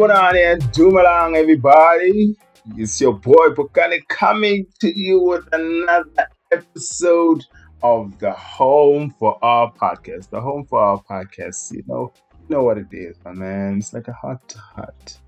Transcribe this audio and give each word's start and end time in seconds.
Sanibonani 0.00 0.52
and 0.52 0.62
Dumelang, 0.72 1.36
everybody. 1.36 2.34
It's 2.74 2.98
your 3.02 3.12
boy 3.12 3.48
Bukani 3.50 4.00
coming 4.08 4.66
to 4.80 4.98
you 4.98 5.20
with 5.20 5.46
another 5.52 6.26
episode 6.50 7.44
of 7.82 8.18
the 8.18 8.32
Home 8.32 9.14
for 9.18 9.38
Our 9.44 9.70
podcast. 9.74 10.30
The 10.30 10.40
Home 10.40 10.64
for 10.64 10.80
Our 10.80 11.02
podcast, 11.02 11.72
you 11.72 11.84
know, 11.86 12.14
you 12.32 12.56
know 12.56 12.62
what 12.62 12.78
it 12.78 12.86
is, 12.92 13.18
my 13.26 13.32
man. 13.32 13.76
It's 13.76 13.92
like 13.92 14.08
a 14.08 14.14
heart 14.14 14.48
to 14.48 14.58
heart. 14.58 15.18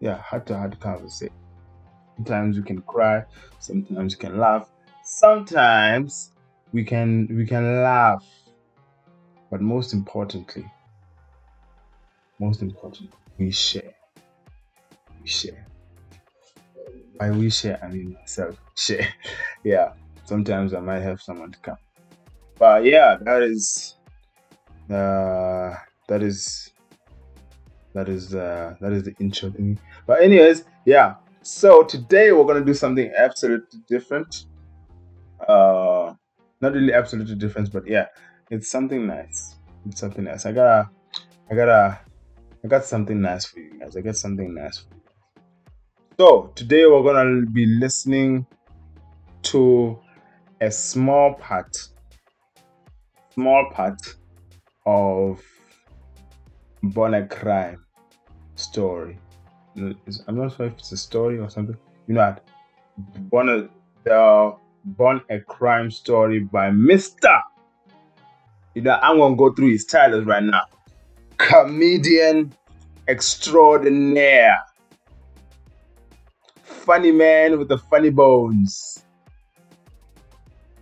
Yeah, 0.00 0.18
heart 0.18 0.44
to 0.48 0.58
heart 0.58 0.78
conversation. 0.78 1.32
Sometimes 2.16 2.58
we 2.58 2.62
can 2.62 2.82
cry, 2.82 3.24
sometimes 3.58 4.16
we 4.16 4.20
can 4.20 4.38
laugh, 4.38 4.68
sometimes 5.02 6.32
we 6.74 6.84
can 6.84 7.26
we 7.34 7.46
can 7.46 7.82
laugh. 7.82 8.22
But 9.50 9.62
most 9.62 9.94
importantly, 9.94 10.70
most 12.38 12.60
important, 12.60 13.14
we 13.38 13.50
share. 13.50 13.94
We 15.20 15.28
share. 15.28 15.66
By 17.18 17.30
we 17.30 17.50
share, 17.50 17.82
I 17.82 17.88
mean 17.88 18.14
myself 18.14 18.56
share. 18.74 19.08
yeah. 19.64 19.92
Sometimes 20.24 20.74
I 20.74 20.80
might 20.80 21.00
have 21.02 21.20
someone 21.20 21.52
to 21.52 21.58
come. 21.60 21.76
But 22.58 22.84
yeah, 22.84 23.16
that 23.20 23.42
is 23.42 23.96
uh 24.90 25.74
that 26.08 26.22
is 26.22 26.72
that 27.94 28.08
is 28.08 28.34
uh 28.34 28.74
that 28.80 28.92
is 28.92 29.04
the 29.04 29.14
intro 29.20 29.50
thing. 29.50 29.78
But 30.06 30.22
anyways, 30.22 30.64
yeah. 30.84 31.14
So 31.42 31.84
today 31.84 32.32
we're 32.32 32.44
gonna 32.44 32.64
do 32.64 32.74
something 32.74 33.12
absolutely 33.16 33.80
different. 33.88 34.46
Uh 35.46 36.14
not 36.60 36.72
really 36.72 36.92
absolutely 36.92 37.36
different, 37.36 37.72
but 37.72 37.86
yeah, 37.86 38.06
it's 38.50 38.70
something 38.70 39.06
nice. 39.06 39.56
It's 39.86 40.00
something 40.00 40.24
nice. 40.24 40.46
I 40.46 40.52
gotta 40.52 40.90
I 41.50 41.54
gotta 41.54 42.00
I 42.66 42.68
got 42.68 42.84
something 42.84 43.20
nice 43.20 43.44
for 43.44 43.60
you 43.60 43.78
guys. 43.78 43.96
I 43.96 44.00
got 44.00 44.16
something 44.16 44.52
nice 44.52 44.78
for 44.78 44.96
you. 44.96 45.02
So 46.18 46.50
today 46.56 46.84
we're 46.84 47.04
gonna 47.04 47.46
be 47.46 47.64
listening 47.64 48.44
to 49.42 49.96
a 50.60 50.72
small 50.72 51.34
part, 51.34 51.76
small 53.30 53.70
part 53.70 54.00
of 54.84 55.40
Born 56.82 57.14
a 57.14 57.28
Crime 57.28 57.86
story. 58.56 59.16
I'm 59.76 60.36
not 60.36 60.56
sure 60.56 60.66
if 60.66 60.72
it's 60.72 60.90
a 60.90 60.96
story 60.96 61.38
or 61.38 61.48
something. 61.48 61.76
You 62.08 62.14
know 62.14 62.20
what? 62.22 62.48
Born 63.30 63.48
a 63.48 63.68
the 64.02 64.56
Born 64.84 65.20
a 65.30 65.38
Crime 65.38 65.92
story 65.92 66.40
by 66.40 66.72
Mister. 66.72 67.38
You 68.74 68.82
know, 68.82 68.98
I'm 69.00 69.18
gonna 69.18 69.36
go 69.36 69.52
through 69.52 69.70
his 69.70 69.84
titles 69.84 70.24
right 70.24 70.42
now 70.42 70.64
comedian 71.38 72.52
extraordinaire, 73.08 74.58
funny 76.62 77.12
man 77.12 77.58
with 77.58 77.68
the 77.68 77.78
funny 77.78 78.10
bones, 78.10 79.04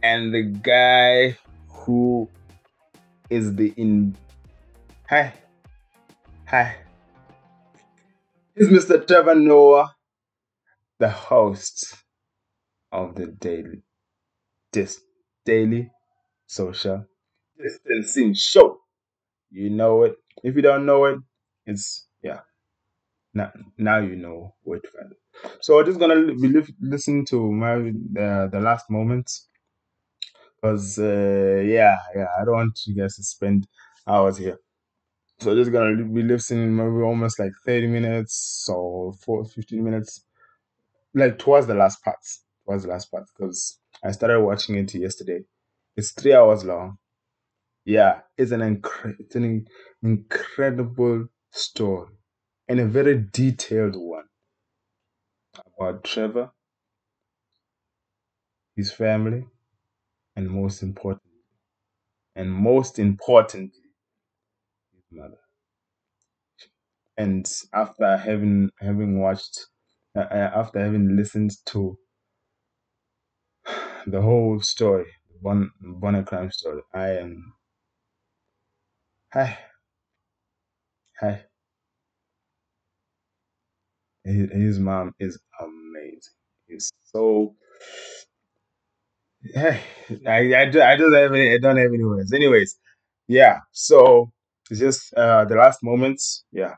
and 0.03 0.35
the 0.35 0.43
guy 0.43 1.37
who 1.69 2.29
is 3.31 3.55
the 3.57 3.73
in. 3.77 4.17
Hi, 5.09 5.33
hi. 6.47 6.77
Is 8.57 8.69
Mr. 8.69 9.05
Trevor 9.07 9.35
Noah, 9.35 9.95
the 10.99 11.11
host 11.11 11.97
of 12.93 13.17
the 13.17 13.27
daily, 13.27 13.83
this 14.73 15.01
daily 15.45 15.91
social 16.47 17.05
distancing 17.59 18.35
show. 18.35 18.79
You 19.51 19.71
know 19.71 20.05
it. 20.05 20.17
If 20.43 20.57
you 20.57 20.63
don't 20.63 20.87
know 20.87 21.05
it, 21.07 21.19
it's 21.67 22.07
yeah. 22.23 22.41
Now, 23.35 23.53
now 23.79 23.99
you 23.99 24.17
know 24.17 24.55
where 24.63 24.81
to 24.81 24.89
find 24.89 25.13
it. 25.13 25.19
So 25.63 25.79
I'm 25.81 25.87
just 25.87 26.01
gonna 26.01 26.35
be 26.35 26.49
li- 26.49 26.77
listening 26.81 27.27
to 27.27 27.53
my 27.53 27.75
uh, 27.75 28.49
the 28.49 28.61
last 28.63 28.91
moments 28.91 29.49
because 30.61 30.99
uh, 30.99 31.63
yeah, 31.65 31.97
yeah, 32.15 32.27
I 32.41 32.45
don't 32.45 32.55
want 32.55 32.79
you 32.87 32.95
guys 32.95 33.17
to 33.17 33.23
spend 33.23 33.67
hours 34.07 34.39
here. 34.39 34.59
So 35.41 35.55
just 35.57 35.73
gonna 35.73 36.05
be 36.05 36.23
listening 36.23 36.77
maybe 36.77 37.03
almost 37.05 37.39
like 37.41 37.53
30 37.67 37.87
minutes 37.89 38.69
or 38.71 39.13
4, 39.15 39.45
15 39.47 39.85
minutes, 39.85 40.25
like 41.15 41.39
towards 41.39 41.67
the 41.67 41.75
last 41.75 42.03
part, 42.05 42.19
towards 42.67 42.85
the 42.85 42.91
last 42.91 43.11
part, 43.11 43.25
because 43.37 43.79
I 44.05 44.13
started 44.13 44.41
watching 44.43 44.77
it 44.77 44.95
yesterday. 44.95 45.41
It's 45.97 46.13
three 46.13 46.35
hours 46.35 46.65
long. 46.65 46.99
Yeah, 47.87 48.21
it's 48.37 48.51
an 48.53 48.61
incre- 48.61 49.17
it's 49.19 49.37
an 49.37 49.45
in- 49.45 49.69
incredible 50.03 51.29
story 51.51 52.13
and 52.69 52.79
a 52.81 52.87
very 52.87 53.19
detailed 53.33 53.97
one 53.97 54.29
about 55.67 56.05
Trevor, 56.05 56.53
his 58.77 58.93
family, 58.93 59.49
and 60.37 60.51
most 60.51 60.83
importantly, 60.83 61.43
and 62.37 62.53
most 62.53 62.99
importantly, 63.01 63.91
his 64.93 65.05
mother. 65.11 65.39
And 67.17 67.45
after 67.73 68.17
having 68.17 68.71
having 68.79 69.19
watched, 69.19 69.67
uh, 70.15 70.21
uh, 70.31 70.53
after 70.55 70.79
having 70.79 71.17
listened 71.17 71.51
to 71.67 71.99
the 74.07 74.23
whole 74.23 74.59
story, 74.61 75.07
Bon 75.43 75.71
Born 75.81 76.15
a 76.15 76.25
Crime 76.25 76.51
story, 76.51 76.83
I 76.95 77.09
am. 77.11 77.55
Hi, 79.35 79.59
hi. 81.21 81.43
His, 84.25 84.51
mom 84.81 85.15
is 85.21 85.39
amazing. 85.61 86.35
He's 86.69 86.91
so. 87.05 87.57
Hey, 89.55 89.81
I, 90.27 90.55
I, 90.55 90.71
ju- 90.71 90.83
I 90.83 90.97
don't 90.97 91.13
have 91.15 91.33
any, 91.35 91.53
I 91.55 91.59
don't 91.59 91.77
have 91.79 91.93
any 91.95 92.05
words. 92.05 92.33
Anyways, 92.33 92.79
yeah. 93.29 93.61
So 93.73 94.33
it's 94.71 94.81
just 94.81 95.15
uh 95.15 95.45
the 95.47 95.57
last 95.57 95.83
moments. 95.83 96.45
Yeah, 96.53 96.77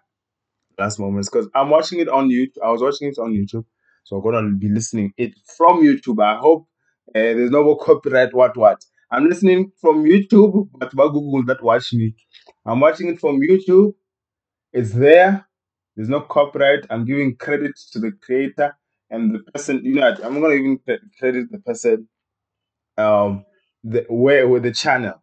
last 0.78 0.98
moments 1.00 1.30
because 1.30 1.48
I'm 1.54 1.70
watching 1.70 2.00
it 2.00 2.08
on 2.08 2.28
YouTube. 2.30 2.62
I 2.64 2.70
was 2.70 2.82
watching 2.82 3.08
it 3.08 3.18
on 3.18 3.32
YouTube, 3.32 3.66
so 4.04 4.16
I'm 4.16 4.22
gonna 4.24 4.50
be 4.56 4.68
listening 4.70 5.12
it 5.18 5.34
from 5.56 5.82
YouTube. 5.82 6.22
I 6.24 6.38
hope 6.38 6.68
uh, 7.10 7.12
there's 7.14 7.50
no 7.52 7.64
more 7.64 7.78
copyright. 7.78 8.34
What 8.34 8.56
what? 8.56 8.84
I'm 9.10 9.28
listening 9.28 9.72
from 9.80 10.04
YouTube, 10.04 10.68
but 10.78 10.94
by 10.94 11.04
Google 11.06 11.44
that 11.46 11.62
watch 11.62 11.92
me. 11.92 12.14
I'm 12.64 12.80
watching 12.80 13.08
it 13.08 13.20
from 13.20 13.40
YouTube. 13.40 13.94
It's 14.72 14.92
there. 14.92 15.46
There's 15.96 16.08
no 16.08 16.20
copyright. 16.22 16.86
I'm 16.90 17.04
giving 17.04 17.36
credit 17.36 17.72
to 17.92 17.98
the 18.00 18.12
creator 18.22 18.76
and 19.10 19.34
the 19.34 19.40
person. 19.52 19.80
You 19.84 19.94
know, 19.96 20.14
I'm 20.24 20.40
gonna 20.40 20.54
even 20.54 20.78
cre- 20.84 21.04
credit 21.18 21.50
the 21.50 21.58
person. 21.60 22.08
Um, 22.98 23.44
the 23.84 24.06
where 24.08 24.48
with 24.48 24.64
the 24.64 24.72
channel, 24.72 25.22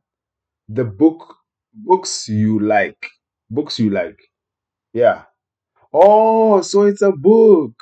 the 0.70 0.86
book, 0.86 1.36
books 1.74 2.30
you 2.30 2.60
like, 2.60 3.08
books 3.50 3.80
you 3.80 3.90
like. 3.90 4.20
Yeah. 4.94 5.24
Oh, 5.94 6.62
so 6.62 6.84
it's 6.84 7.02
a 7.02 7.12
book. 7.12 7.74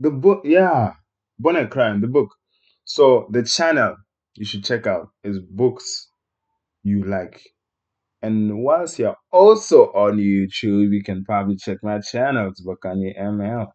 The 0.00 0.10
book, 0.10 0.42
yeah. 0.44 0.94
Born 1.38 1.56
a 1.56 1.68
Crime, 1.68 2.00
the 2.00 2.08
book. 2.08 2.34
So 2.84 3.28
the 3.30 3.42
channel 3.42 3.96
you 4.38 4.44
should 4.44 4.64
check 4.64 4.86
out 4.86 5.08
is 5.24 5.40
books 5.40 6.10
you 6.84 7.04
like. 7.04 7.42
And 8.22 8.62
whilst 8.62 8.98
you're 8.98 9.16
also 9.32 9.86
on 9.92 10.18
YouTube, 10.18 10.92
you 10.92 11.02
can 11.04 11.24
probably 11.24 11.56
check 11.56 11.78
my 11.82 12.00
channel. 12.00 12.48
It's 12.48 12.64
Bakani 12.64 13.18
ML. 13.20 13.66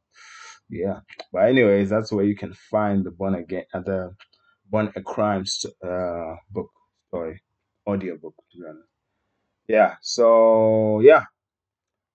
Yeah. 0.69 0.99
But 1.31 1.49
anyways, 1.49 1.89
that's 1.89 2.11
where 2.11 2.25
you 2.25 2.35
can 2.35 2.53
find 2.71 3.05
the 3.05 3.11
Born 3.11 3.35
Again, 3.35 3.65
uh, 3.73 3.81
the 3.81 4.15
Born 4.69 4.91
a 4.95 5.01
Crime 5.01 5.43
uh, 5.85 6.35
book 6.51 6.69
Sorry. 7.11 7.41
audio 7.85 8.17
book. 8.17 8.35
To 8.51 8.57
be 8.57 8.63
honest. 8.67 8.87
Yeah. 9.67 9.95
So 10.01 11.01
yeah. 11.01 11.23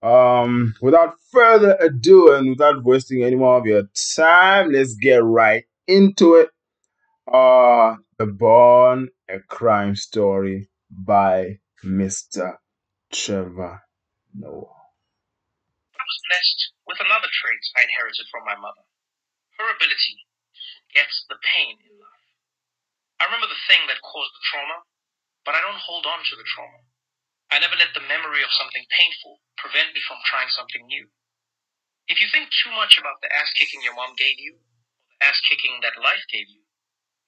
Um, 0.02 0.74
without 0.80 1.14
further 1.32 1.76
ado 1.80 2.32
and 2.34 2.50
without 2.50 2.84
wasting 2.84 3.24
any 3.24 3.36
more 3.36 3.58
of 3.58 3.66
your 3.66 3.82
time, 4.16 4.70
let's 4.70 4.94
get 4.94 5.22
right 5.22 5.64
into 5.86 6.34
it. 6.36 6.50
Uh, 7.28 8.00
the 8.16 8.24
Born 8.24 9.12
a 9.28 9.36
Crime 9.52 9.92
story 9.92 10.72
by 10.88 11.60
Mr. 11.84 12.56
Trevor 13.12 13.84
Noah. 14.32 14.80
I 15.92 16.04
was 16.08 16.18
blessed 16.24 16.60
with 16.88 16.96
another 17.04 17.28
trait 17.28 17.60
I 17.76 17.84
inherited 17.84 18.24
from 18.32 18.48
my 18.48 18.56
mother 18.56 18.80
her 19.60 19.68
ability 19.76 20.24
to 20.24 20.64
forget 20.88 21.12
the 21.28 21.36
pain 21.44 21.76
in 21.84 22.00
life. 22.00 22.24
I 23.20 23.28
remember 23.28 23.52
the 23.52 23.60
thing 23.68 23.84
that 23.92 24.00
caused 24.00 24.32
the 24.32 24.48
trauma, 24.48 24.88
but 25.44 25.52
I 25.52 25.60
don't 25.60 25.84
hold 25.84 26.08
on 26.08 26.24
to 26.24 26.34
the 26.40 26.48
trauma. 26.48 26.80
I 27.52 27.60
never 27.60 27.76
let 27.76 27.92
the 27.92 28.08
memory 28.08 28.40
of 28.40 28.56
something 28.56 28.88
painful 28.88 29.44
prevent 29.60 29.92
me 29.92 30.00
from 30.00 30.24
trying 30.24 30.48
something 30.48 30.88
new. 30.88 31.12
If 32.08 32.24
you 32.24 32.28
think 32.32 32.48
too 32.64 32.72
much 32.72 32.96
about 32.96 33.20
the 33.20 33.28
ass 33.28 33.52
kicking 33.52 33.84
your 33.84 33.92
mom 33.92 34.16
gave 34.16 34.40
you, 34.40 34.56
or 34.64 35.04
the 35.12 35.28
ass 35.28 35.36
kicking 35.44 35.84
that 35.84 36.00
life 36.00 36.24
gave 36.32 36.48
you, 36.48 36.64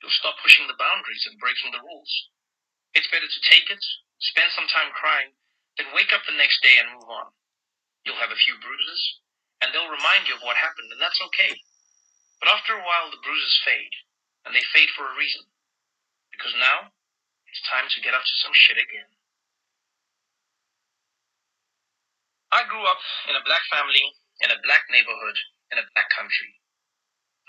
you'll 0.01 0.21
stop 0.21 0.41
pushing 0.41 0.67
the 0.67 0.81
boundaries 0.81 1.25
and 1.29 1.41
breaking 1.41 1.73
the 1.73 1.85
rules. 1.85 2.13
It's 2.97 3.09
better 3.13 3.29
to 3.29 3.47
take 3.47 3.71
it, 3.71 3.85
spend 4.33 4.51
some 4.53 4.67
time 4.69 4.91
crying, 4.97 5.37
then 5.79 5.95
wake 5.95 6.11
up 6.11 6.25
the 6.27 6.37
next 6.37 6.61
day 6.65 6.77
and 6.81 6.93
move 6.97 7.09
on. 7.09 7.31
You'll 8.05 8.21
have 8.21 8.33
a 8.33 8.43
few 8.45 8.57
bruises, 8.59 9.01
and 9.61 9.71
they'll 9.71 9.93
remind 9.93 10.27
you 10.27 10.35
of 10.35 10.45
what 10.45 10.57
happened, 10.57 10.91
and 10.91 11.01
that's 11.01 11.21
okay. 11.31 11.53
But 12.41 12.53
after 12.53 12.73
a 12.75 12.85
while, 12.85 13.13
the 13.13 13.21
bruises 13.21 13.61
fade, 13.65 13.95
and 14.45 14.57
they 14.57 14.65
fade 14.73 14.91
for 14.97 15.05
a 15.05 15.17
reason. 15.17 15.45
Because 16.33 16.57
now, 16.57 16.93
it's 17.47 17.61
time 17.69 17.89
to 17.93 18.01
get 18.01 18.17
up 18.17 18.25
to 18.25 18.37
some 18.41 18.57
shit 18.57 18.81
again. 18.81 19.13
I 22.51 22.67
grew 22.67 22.83
up 22.83 23.03
in 23.29 23.37
a 23.37 23.47
black 23.47 23.63
family, 23.71 24.03
in 24.43 24.51
a 24.51 24.63
black 24.65 24.89
neighborhood, 24.91 25.39
in 25.71 25.79
a 25.79 25.87
black 25.95 26.11
country. 26.11 26.60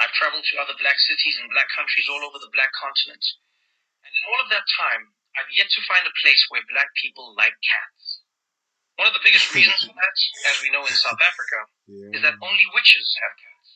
I've 0.01 0.18
traveled 0.18 0.42
to 0.44 0.56
other 0.57 0.74
black 0.81 0.98
cities 0.98 1.38
and 1.38 1.45
black 1.53 1.69
countries 1.77 2.09
all 2.09 2.25
over 2.25 2.42
the 2.42 2.50
black 2.51 2.74
continent. 2.74 3.21
And 4.01 4.09
in 4.12 4.24
all 4.33 4.42
of 4.42 4.50
that 4.50 4.65
time, 4.81 5.13
I've 5.38 5.51
yet 5.53 5.69
to 5.77 5.81
find 5.86 6.03
a 6.09 6.15
place 6.25 6.42
where 6.50 6.65
black 6.68 6.89
people 6.98 7.38
like 7.38 7.53
cats. 7.62 8.25
One 8.98 9.06
of 9.07 9.13
the 9.15 9.21
biggest 9.24 9.48
reasons 9.56 9.86
for 9.86 9.94
that, 9.94 10.18
as 10.50 10.57
we 10.65 10.74
know 10.74 10.83
in 10.83 10.94
South 10.98 11.21
Africa, 11.21 11.59
Yeah. 11.86 12.18
is 12.18 12.21
that 12.25 12.42
only 12.42 12.65
witches 12.74 13.07
have 13.21 13.33
cats. 13.38 13.69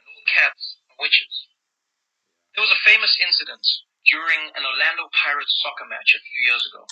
And 0.00 0.04
all 0.08 0.24
cats 0.26 0.62
are 0.88 0.98
witches. 1.04 1.34
There 2.56 2.64
was 2.64 2.72
a 2.74 2.82
famous 2.88 3.12
incident 3.22 3.62
during 4.10 4.50
an 4.56 4.64
Orlando 4.64 5.06
Pirates 5.14 5.52
soccer 5.62 5.84
match 5.86 6.16
a 6.16 6.24
few 6.24 6.40
years 6.48 6.64
ago. 6.64 6.82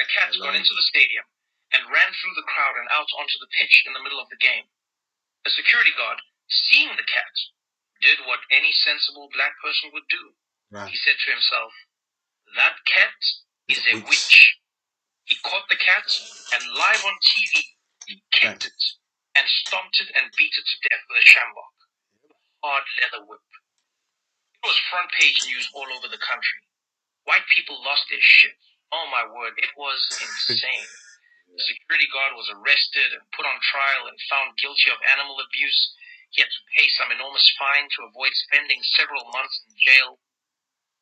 A 0.00 0.06
cat 0.06 0.32
got 0.40 0.56
into 0.56 0.72
the 0.72 0.86
stadium 0.88 1.26
and 1.76 1.90
ran 1.92 2.08
through 2.16 2.32
the 2.38 2.46
crowd 2.48 2.78
and 2.80 2.88
out 2.88 3.10
onto 3.18 3.36
the 3.42 3.50
pitch 3.58 3.84
in 3.84 3.92
the 3.92 4.00
middle 4.00 4.22
of 4.22 4.30
the 4.32 4.40
game. 4.40 4.70
A 5.44 5.50
security 5.52 5.92
guard, 5.98 6.22
seeing 6.48 6.94
the 6.96 7.04
cat, 7.04 7.34
did 8.02 8.18
what 8.26 8.42
any 8.50 8.74
sensible 8.74 9.30
black 9.32 9.54
person 9.62 9.90
would 9.94 10.06
do. 10.10 10.34
Right. 10.70 10.90
He 10.90 10.98
said 10.98 11.16
to 11.16 11.30
himself, 11.30 11.72
That 12.58 12.76
cat 12.84 13.18
is 13.70 13.80
a 13.86 13.96
a 13.96 14.02
witch." 14.02 14.10
witch. 14.10 14.58
He 15.24 15.38
caught 15.46 15.70
the 15.70 15.78
cat 15.78 16.04
and 16.52 16.62
live 16.74 17.02
on 17.06 17.16
TV, 17.22 17.62
he 18.10 18.20
kicked 18.34 18.66
it 18.66 18.82
and 19.38 19.46
stomped 19.48 19.96
it 20.02 20.10
and 20.18 20.28
beat 20.36 20.52
it 20.52 20.66
to 20.66 20.76
death 20.90 21.04
with 21.08 21.22
a 21.22 21.24
sjambok. 21.24 21.74
Hard 22.60 22.84
leather 23.00 23.24
whip. 23.24 23.40
It 24.60 24.66
was 24.66 24.78
front 24.90 25.08
page 25.14 25.40
news 25.46 25.70
all 25.72 25.88
over 25.94 26.10
the 26.10 26.20
country. 26.20 26.60
White 27.24 27.46
people 27.54 27.78
lost 27.80 28.10
their 28.10 28.20
shit. 28.20 28.58
Oh 28.92 29.06
my 29.08 29.24
word, 29.24 29.54
it 29.56 29.72
was 29.78 29.98
insane. 30.20 30.90
The 31.48 31.64
security 31.64 32.08
guard 32.12 32.34
was 32.34 32.50
arrested 32.52 33.12
and 33.14 33.22
put 33.36 33.46
on 33.46 33.56
trial 33.62 34.08
and 34.10 34.18
found 34.28 34.58
guilty 34.58 34.90
of 34.90 34.98
animal 35.06 35.38
abuse. 35.40 35.80
He 36.32 36.40
had 36.40 36.48
to 36.48 36.62
pay 36.76 36.88
some 36.96 37.12
enormous 37.12 37.44
fine 37.60 37.88
to 37.92 38.08
avoid 38.08 38.32
spending 38.48 38.80
several 38.96 39.28
months 39.36 39.56
in 39.68 39.76
jail. 39.76 40.16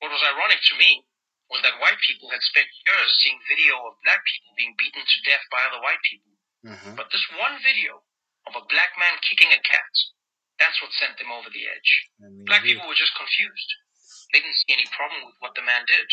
What 0.03 0.11
was 0.11 0.27
ironic 0.27 0.59
to 0.71 0.75
me 0.79 1.07
was 1.51 1.63
that 1.63 1.79
white 1.79 1.99
people 2.03 2.31
had 2.31 2.43
spent 2.43 2.67
years 2.87 3.11
seeing 3.23 3.39
video 3.47 3.79
of 3.87 3.99
black 4.03 4.23
people 4.27 4.55
being 4.59 4.75
beaten 4.79 5.03
to 5.03 5.19
death 5.27 5.43
by 5.51 5.63
other 5.67 5.83
white 5.83 6.03
people. 6.07 6.35
Uh-huh. 6.67 6.95
But 6.99 7.11
this 7.15 7.23
one 7.39 7.59
video 7.63 8.03
of 8.47 8.59
a 8.59 8.67
black 8.71 8.95
man 8.99 9.19
kicking 9.23 9.51
a 9.55 9.61
cat, 9.63 9.95
that's 10.59 10.79
what 10.83 10.91
sent 10.99 11.19
them 11.19 11.31
over 11.31 11.49
the 11.51 11.67
edge. 11.67 11.91
I 12.23 12.29
mean, 12.31 12.45
Black 12.45 12.63
people 12.67 12.87
were 12.87 12.99
just 12.99 13.17
confused. 13.17 13.71
They 14.35 14.41
didn't 14.45 14.59
see 14.63 14.75
any 14.77 14.87
problem 14.93 15.25
with 15.27 15.39
what 15.41 15.55
the 15.55 15.63
man 15.65 15.87
did. 15.87 16.09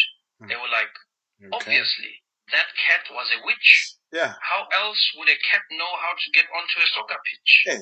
They 0.47 0.57
were 0.57 0.69
like, 0.71 0.93
Okay. 1.37 1.53
obviously, 1.53 2.23
that 2.53 2.69
cat 2.73 3.05
was 3.13 3.29
a 3.33 3.43
witch. 3.45 3.69
Yeah. 4.13 4.33
How 4.41 4.65
else 4.73 5.01
would 5.17 5.29
a 5.29 5.37
cat 5.37 5.61
know 5.69 5.91
how 6.01 6.13
to 6.17 6.27
get 6.33 6.47
onto 6.49 6.77
a 6.81 6.87
soccer 6.95 7.19
pitch? 7.21 7.51
Hey. 7.65 7.81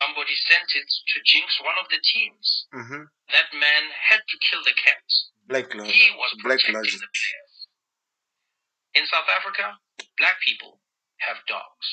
Somebody 0.00 0.32
sent 0.48 0.68
it 0.80 0.88
to 0.88 1.16
jinx 1.28 1.60
one 1.60 1.76
of 1.76 1.86
the 1.92 2.00
teams. 2.00 2.66
Mm-hmm. 2.72 3.04
That 3.36 3.48
man 3.52 3.82
had 3.92 4.24
to 4.24 4.36
kill 4.40 4.64
the 4.64 4.72
cat. 4.72 5.04
Black 5.46 5.68
logic. 5.76 5.92
He 5.92 6.08
was 6.16 6.32
Black 6.40 6.60
protecting 6.64 7.04
the 7.04 7.12
players. 7.12 7.54
In 8.96 9.04
South 9.06 9.28
Africa, 9.28 9.76
black 10.18 10.40
people 10.42 10.80
have 11.20 11.38
dogs. 11.46 11.86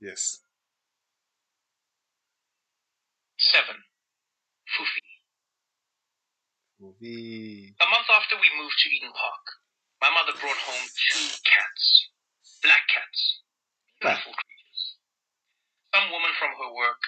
Yes. 0.00 0.42
Seven. 3.38 3.78
Fufi. 4.74 5.06
Movie. 6.78 7.74
A 7.80 7.86
month 7.90 8.10
after 8.10 8.36
we 8.36 8.50
moved 8.58 8.78
to 8.82 8.88
Eden 8.90 9.14
Park, 9.14 9.44
my 10.02 10.10
mother 10.10 10.34
brought 10.38 10.58
home 10.58 10.86
two 10.90 11.22
cats. 11.42 11.84
Black 12.62 12.82
cats. 12.90 13.20
Beautiful 13.98 14.34
creatures. 14.34 14.82
Some 15.94 16.12
woman 16.12 16.30
from 16.38 16.52
her 16.54 16.70
work 16.76 17.02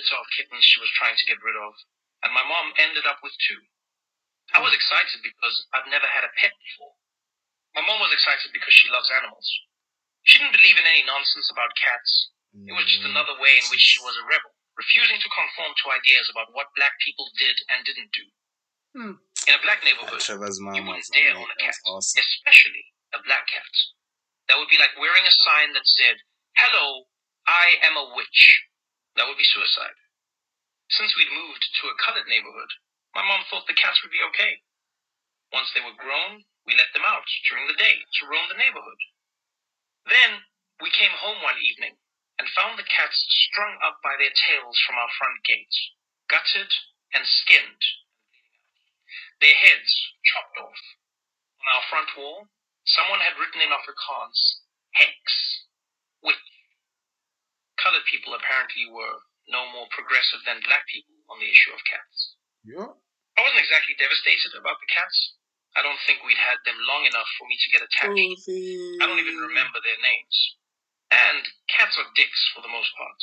had 0.00 0.08
litter 0.08 0.24
of 0.24 0.32
kittens 0.32 0.64
she 0.64 0.80
was 0.80 0.88
trying 0.96 1.12
to 1.12 1.28
get 1.28 1.44
rid 1.44 1.60
of, 1.60 1.76
and 2.24 2.32
my 2.32 2.40
mom 2.40 2.72
ended 2.80 3.04
up 3.04 3.20
with 3.20 3.36
two. 3.44 3.60
I 4.56 4.64
was 4.64 4.72
excited 4.72 5.20
because 5.20 5.68
I'd 5.76 5.92
never 5.92 6.08
had 6.08 6.24
a 6.24 6.32
pet 6.40 6.56
before. 6.56 6.96
My 7.76 7.84
mom 7.84 8.00
was 8.00 8.16
excited 8.16 8.50
because 8.50 8.72
she 8.72 8.88
loves 8.88 9.12
animals. 9.12 9.46
She 10.24 10.40
didn't 10.40 10.56
believe 10.56 10.80
in 10.80 10.88
any 10.88 11.04
nonsense 11.04 11.52
about 11.52 11.76
cats. 11.76 12.32
It 12.50 12.74
was 12.74 12.88
just 12.88 13.06
another 13.06 13.38
way 13.38 13.54
in 13.60 13.66
which 13.70 13.84
she 13.84 14.02
was 14.02 14.18
a 14.18 14.26
rebel, 14.26 14.50
refusing 14.74 15.22
to 15.22 15.28
conform 15.30 15.70
to 15.70 15.94
ideas 15.94 16.26
about 16.32 16.50
what 16.50 16.74
black 16.74 16.98
people 16.98 17.30
did 17.38 17.54
and 17.70 17.86
didn't 17.86 18.10
do. 18.10 18.26
Hmm. 18.90 19.16
In 19.46 19.54
a 19.54 19.62
black 19.62 19.86
neighborhood, 19.86 20.18
you 20.18 20.82
wouldn't 20.82 21.14
dare 21.14 21.38
own 21.38 21.46
a 21.46 21.58
cat, 21.62 21.78
awesome. 21.86 22.18
especially 22.18 22.90
a 23.14 23.22
black 23.22 23.46
cat. 23.46 23.70
That 24.50 24.58
would 24.58 24.66
be 24.66 24.82
like 24.82 24.98
wearing 24.98 25.22
a 25.22 25.34
sign 25.46 25.78
that 25.78 25.86
said, 25.86 26.18
Hello, 26.58 27.06
I 27.46 27.78
am 27.86 27.94
a 27.94 28.18
witch. 28.18 28.66
That 29.16 29.26
would 29.26 29.38
be 29.38 29.46
suicide. 29.46 29.98
Since 30.90 31.14
we'd 31.16 31.30
moved 31.30 31.62
to 31.62 31.88
a 31.88 32.00
colored 32.02 32.26
neighborhood, 32.26 32.70
my 33.14 33.22
mom 33.22 33.46
thought 33.46 33.66
the 33.66 33.78
cats 33.78 34.02
would 34.02 34.14
be 34.14 34.22
okay. 34.34 34.62
Once 35.52 35.70
they 35.74 35.82
were 35.82 35.98
grown, 35.98 36.46
we 36.66 36.74
let 36.78 36.92
them 36.94 37.06
out 37.06 37.26
during 37.48 37.66
the 37.66 37.78
day 37.78 38.06
to 38.18 38.28
roam 38.30 38.46
the 38.48 38.58
neighborhood. 38.58 39.00
Then 40.06 40.46
we 40.82 40.90
came 40.90 41.14
home 41.14 41.42
one 41.42 41.58
evening 41.58 41.98
and 42.38 42.48
found 42.56 42.78
the 42.78 42.86
cats 42.86 43.18
strung 43.50 43.78
up 43.82 43.98
by 44.02 44.16
their 44.16 44.32
tails 44.32 44.78
from 44.86 44.96
our 44.96 45.10
front 45.18 45.42
gate, 45.44 45.76
gutted 46.30 46.70
and 47.12 47.26
skinned, 47.26 47.82
their 49.40 49.56
heads 49.56 49.92
chopped 50.24 50.56
off. 50.60 50.82
On 51.60 51.66
our 51.76 51.84
front 51.88 52.10
wall, 52.16 52.48
someone 52.84 53.20
had 53.20 53.36
written 53.40 53.60
in 53.60 53.72
Afrikaans, 53.72 54.64
Hex, 54.92 55.16
witch. 56.22 56.59
Colored 57.80 58.04
people 58.12 58.36
apparently 58.36 58.86
were 58.92 59.16
no 59.48 59.66
more 59.72 59.88
progressive 59.90 60.44
than 60.44 60.60
black 60.64 60.84
people 60.92 61.16
on 61.32 61.40
the 61.40 61.48
issue 61.48 61.72
of 61.72 61.80
cats. 61.88 62.36
Yeah. 62.62 62.92
I 62.92 63.40
wasn't 63.40 63.64
exactly 63.64 63.96
devastated 63.96 64.52
about 64.54 64.76
the 64.78 64.90
cats. 64.92 65.40
I 65.78 65.80
don't 65.80 65.98
think 66.04 66.20
we'd 66.20 66.36
had 66.36 66.60
them 66.66 66.76
long 66.84 67.06
enough 67.06 67.30
for 67.38 67.46
me 67.46 67.56
to 67.56 67.72
get 67.72 67.86
attached. 67.86 68.12
Oh, 68.12 69.00
I 69.00 69.04
don't 69.06 69.22
even 69.22 69.38
remember 69.38 69.78
their 69.80 70.00
names. 70.02 70.36
And 71.14 71.42
cats 71.70 71.96
are 71.96 72.10
dicks 72.18 72.42
for 72.52 72.60
the 72.60 72.70
most 72.70 72.90
part. 72.98 73.20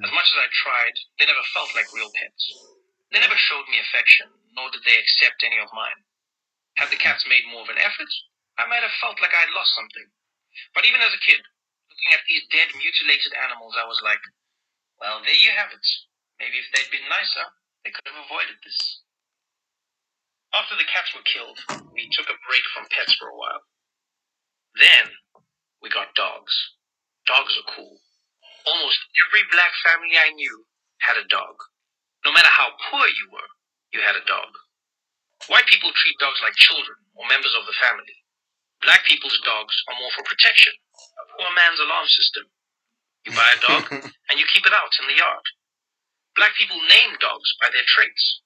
As 0.00 0.12
much 0.16 0.28
as 0.32 0.38
I 0.40 0.48
tried, 0.64 0.96
they 1.20 1.28
never 1.28 1.44
felt 1.52 1.76
like 1.76 1.92
real 1.92 2.08
pets. 2.16 2.42
They 3.12 3.20
never 3.20 3.36
showed 3.36 3.68
me 3.68 3.78
affection, 3.84 4.32
nor 4.56 4.72
did 4.72 4.80
they 4.88 4.96
accept 4.96 5.44
any 5.44 5.60
of 5.60 5.68
mine. 5.76 6.00
Had 6.80 6.88
the 6.88 6.96
cats 6.96 7.28
made 7.28 7.44
more 7.52 7.62
of 7.62 7.70
an 7.70 7.78
effort, 7.78 8.08
I 8.56 8.64
might 8.66 8.82
have 8.82 8.96
felt 9.02 9.20
like 9.20 9.36
I 9.36 9.44
had 9.44 9.52
lost 9.52 9.76
something. 9.76 10.08
But 10.72 10.88
even 10.88 11.04
as 11.04 11.12
a 11.12 11.20
kid, 11.20 11.44
looking 12.04 12.20
at 12.20 12.28
these 12.28 12.44
dead, 12.52 12.68
mutilated 12.76 13.32
animals, 13.40 13.72
I 13.80 13.88
was 13.88 14.00
like, 14.04 14.20
well, 15.00 15.24
there 15.24 15.40
you 15.40 15.52
have 15.56 15.72
it. 15.72 15.86
Maybe 16.36 16.60
if 16.60 16.68
they'd 16.72 16.92
been 16.92 17.08
nicer, 17.08 17.48
they 17.84 17.92
could 17.96 18.04
have 18.04 18.24
avoided 18.28 18.60
this. 18.60 18.76
After 20.52 20.76
the 20.76 20.84
cats 20.84 21.16
were 21.16 21.24
killed, 21.24 21.56
we 21.96 22.12
took 22.12 22.28
a 22.28 22.42
break 22.44 22.62
from 22.76 22.92
pets 22.92 23.16
for 23.16 23.32
a 23.32 23.36
while. 23.36 23.64
Then, 24.76 25.16
we 25.80 25.88
got 25.88 26.14
dogs. 26.14 26.52
Dogs 27.24 27.56
are 27.56 27.72
cool. 27.72 27.96
Almost 28.68 29.00
every 29.28 29.48
black 29.48 29.72
family 29.80 30.14
I 30.20 30.36
knew 30.36 30.68
had 31.00 31.16
a 31.16 31.26
dog. 31.26 31.56
No 32.24 32.32
matter 32.32 32.52
how 32.52 32.76
poor 32.90 33.08
you 33.08 33.26
were, 33.32 33.50
you 33.92 34.00
had 34.04 34.16
a 34.16 34.28
dog. 34.28 34.52
White 35.48 35.68
people 35.68 35.92
treat 35.92 36.16
dogs 36.20 36.40
like 36.44 36.56
children 36.56 36.96
or 37.16 37.28
members 37.28 37.52
of 37.56 37.66
the 37.66 37.76
family. 37.80 38.16
Black 38.80 39.04
people's 39.04 39.36
dogs 39.44 39.74
are 39.88 39.98
more 40.00 40.12
for 40.16 40.24
protection, 40.24 40.72
a 40.94 41.24
poor 41.36 41.50
man's 41.54 41.80
alarm 41.80 42.08
system. 42.08 42.44
You 43.24 43.32
buy 43.32 43.48
a 43.48 43.60
dog 43.64 43.84
and 44.28 44.36
you 44.36 44.46
keep 44.52 44.66
it 44.66 44.74
out 44.76 44.92
in 45.00 45.08
the 45.08 45.16
yard. 45.16 45.44
Black 46.36 46.52
people 46.58 46.76
name 46.90 47.14
dogs 47.22 47.48
by 47.62 47.70
their 47.70 47.86
traits. 47.86 48.42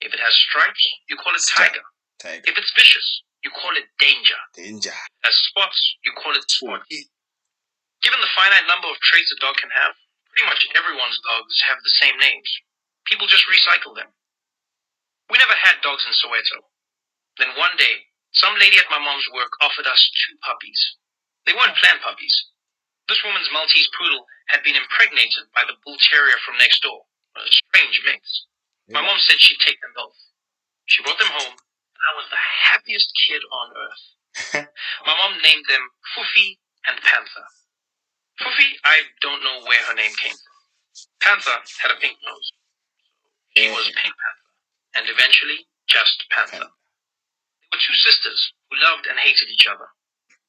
If 0.00 0.14
it 0.14 0.20
has 0.20 0.34
stripes, 0.34 0.82
you 1.10 1.16
call 1.16 1.34
it 1.34 1.42
tiger. 1.54 1.82
Tiger. 2.18 2.44
If 2.46 2.58
it's 2.58 2.70
vicious, 2.74 3.22
you 3.42 3.50
call 3.50 3.74
it 3.78 3.86
danger. 3.98 4.38
Danger. 4.54 4.94
Has 5.22 5.36
spots, 5.50 5.78
you 6.04 6.12
call 6.14 6.34
it 6.34 6.46
sport. 6.50 6.82
Given 6.88 8.20
the 8.22 8.34
finite 8.34 8.66
number 8.70 8.86
of 8.90 8.98
traits 9.02 9.30
a 9.34 9.38
dog 9.42 9.58
can 9.58 9.70
have, 9.74 9.94
pretty 10.30 10.46
much 10.46 10.66
everyone's 10.74 11.18
dogs 11.26 11.54
have 11.66 11.78
the 11.82 11.94
same 12.02 12.14
names. 12.18 12.46
People 13.06 13.26
just 13.26 13.46
recycle 13.50 13.94
them. 13.94 14.10
We 15.30 15.38
never 15.38 15.54
had 15.54 15.82
dogs 15.82 16.06
in 16.06 16.14
Soweto. 16.14 16.62
Then 17.38 17.54
one 17.58 17.74
day, 17.78 18.06
some 18.32 18.54
lady 18.58 18.78
at 18.78 18.90
my 18.90 18.98
mom's 18.98 19.26
work 19.34 19.50
offered 19.62 19.86
us 19.86 20.02
two 20.26 20.36
puppies. 20.42 20.78
They 21.48 21.56
weren't 21.56 21.80
planned 21.80 22.04
puppies. 22.04 22.52
This 23.08 23.24
woman's 23.24 23.48
Maltese 23.48 23.88
poodle 23.96 24.28
had 24.52 24.60
been 24.60 24.76
impregnated 24.76 25.48
by 25.56 25.64
the 25.64 25.80
bull 25.80 25.96
terrier 26.12 26.36
from 26.44 26.60
next 26.60 26.84
door. 26.84 27.08
A 27.40 27.48
strange 27.48 28.04
mix. 28.04 28.44
My 28.92 29.00
mom 29.00 29.16
said 29.16 29.40
she'd 29.40 29.64
take 29.64 29.80
them 29.80 29.96
both. 29.96 30.12
She 30.92 31.00
brought 31.00 31.16
them 31.16 31.32
home, 31.32 31.56
and 31.56 32.04
I 32.04 32.12
was 32.20 32.28
the 32.28 32.44
happiest 32.68 33.08
kid 33.16 33.40
on 33.48 33.68
earth. 33.80 34.04
My 35.08 35.16
mom 35.16 35.40
named 35.40 35.64
them 35.72 35.88
Fufi 36.12 36.60
and 36.84 37.00
Panther. 37.00 37.48
Fufi, 38.44 38.76
I 38.84 39.08
don't 39.24 39.40
know 39.40 39.64
where 39.64 39.80
her 39.88 39.96
name 39.96 40.12
came 40.20 40.36
from. 40.36 40.56
Panther 41.24 41.64
had 41.80 41.96
a 41.96 42.00
pink 42.00 42.20
nose. 42.28 42.52
She 43.56 43.72
was 43.72 43.88
Pink 43.88 44.12
Panther, 44.12 44.52
and 45.00 45.04
eventually 45.08 45.64
just 45.88 46.28
Panther. 46.28 46.68
They 46.68 47.68
were 47.72 47.80
two 47.80 47.96
sisters 48.04 48.52
who 48.68 48.76
loved 48.84 49.08
and 49.08 49.16
hated 49.16 49.48
each 49.48 49.64
other. 49.64 49.88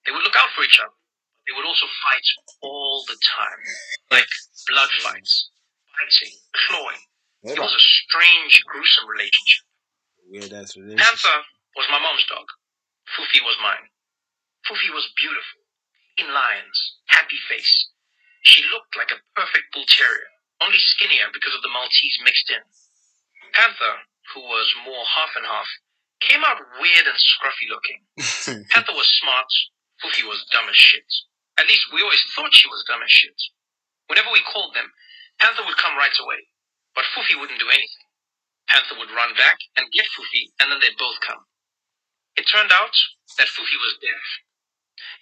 They 0.09 0.17
would 0.17 0.25
look 0.25 0.41
out 0.41 0.49
for 0.57 0.65
each 0.65 0.81
other. 0.81 0.97
They 1.45 1.53
would 1.53 1.69
also 1.69 1.85
fight 1.85 2.25
all 2.65 3.05
the 3.05 3.13
time, 3.21 3.61
like 4.09 4.25
blood 4.65 4.89
fights, 5.05 5.53
biting, 5.93 6.33
clawing. 6.65 7.05
It 7.45 7.61
was 7.61 7.69
a 7.69 7.83
strange, 8.01 8.65
gruesome 8.65 9.05
relationship. 9.05 9.63
Weird 10.25 10.49
ass 10.57 10.73
relationship. 10.73 11.05
Panther 11.05 11.45
was 11.77 11.85
my 11.93 12.01
mom's 12.01 12.25
dog. 12.25 12.49
Fufi 13.13 13.37
was 13.45 13.53
mine. 13.61 13.85
Fufi 14.65 14.89
was 14.89 15.13
beautiful, 15.13 15.61
clean 16.17 16.33
lines, 16.33 16.77
happy 17.13 17.37
face. 17.45 17.93
She 18.49 18.65
looked 18.73 18.97
like 18.97 19.13
a 19.13 19.21
perfect 19.37 19.69
bull 19.77 19.85
terrier, 19.85 20.33
only 20.65 20.81
skinnier 20.97 21.29
because 21.29 21.53
of 21.53 21.61
the 21.61 21.69
Maltese 21.69 22.17
mixed 22.25 22.49
in. 22.49 22.65
Panther, 23.53 24.09
who 24.33 24.41
was 24.41 24.73
more 24.89 25.05
half 25.05 25.37
and 25.37 25.45
half, 25.45 25.69
came 26.25 26.41
out 26.41 26.57
weird 26.81 27.05
and 27.05 27.17
scruffy 27.21 27.69
looking. 27.69 28.65
Panther 28.73 28.97
was 28.97 29.05
smart, 29.21 29.49
Fufi 30.03 30.23
was 30.27 30.45
dumb 30.51 30.69
as 30.69 30.75
shit. 30.77 31.07
At 31.59 31.67
least 31.67 31.91
we 31.93 32.01
always 32.01 32.23
thought 32.35 32.55
she 32.55 32.67
was 32.71 32.85
dumb 32.87 33.03
as 33.03 33.11
shit. 33.11 33.35
Whenever 34.07 34.31
we 34.31 34.41
called 34.47 34.73
them, 34.75 34.91
Panther 35.39 35.63
would 35.67 35.77
come 35.77 35.97
right 35.99 36.15
away, 36.19 36.41
but 36.95 37.05
Fufi 37.15 37.39
wouldn't 37.39 37.59
do 37.59 37.69
anything. 37.69 38.07
Panther 38.67 38.95
would 38.99 39.11
run 39.11 39.35
back 39.35 39.57
and 39.77 39.91
get 39.91 40.07
Fufi, 40.15 40.51
and 40.59 40.71
then 40.71 40.79
they'd 40.79 40.99
both 40.99 41.19
come. 41.25 41.43
It 42.37 42.47
turned 42.47 42.71
out 42.71 42.95
that 43.37 43.51
Fufi 43.51 43.77
was 43.81 43.99
deaf. 43.99 44.25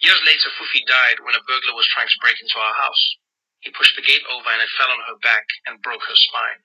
Years 0.02 0.22
later, 0.26 0.50
Fufi 0.54 0.86
died 0.86 1.22
when 1.26 1.36
a 1.36 1.46
burglar 1.48 1.74
was 1.74 1.90
trying 1.90 2.10
to 2.10 2.22
break 2.22 2.38
into 2.42 2.60
our 2.60 2.76
house. 2.76 3.04
He 3.62 3.74
pushed 3.74 3.96
the 3.98 4.06
gate 4.06 4.24
over 4.30 4.50
and 4.50 4.62
it 4.62 4.70
fell 4.78 4.94
on 4.94 5.02
her 5.10 5.18
back 5.26 5.46
and 5.66 5.82
broke 5.82 6.06
her 6.06 6.16
spine. 6.18 6.62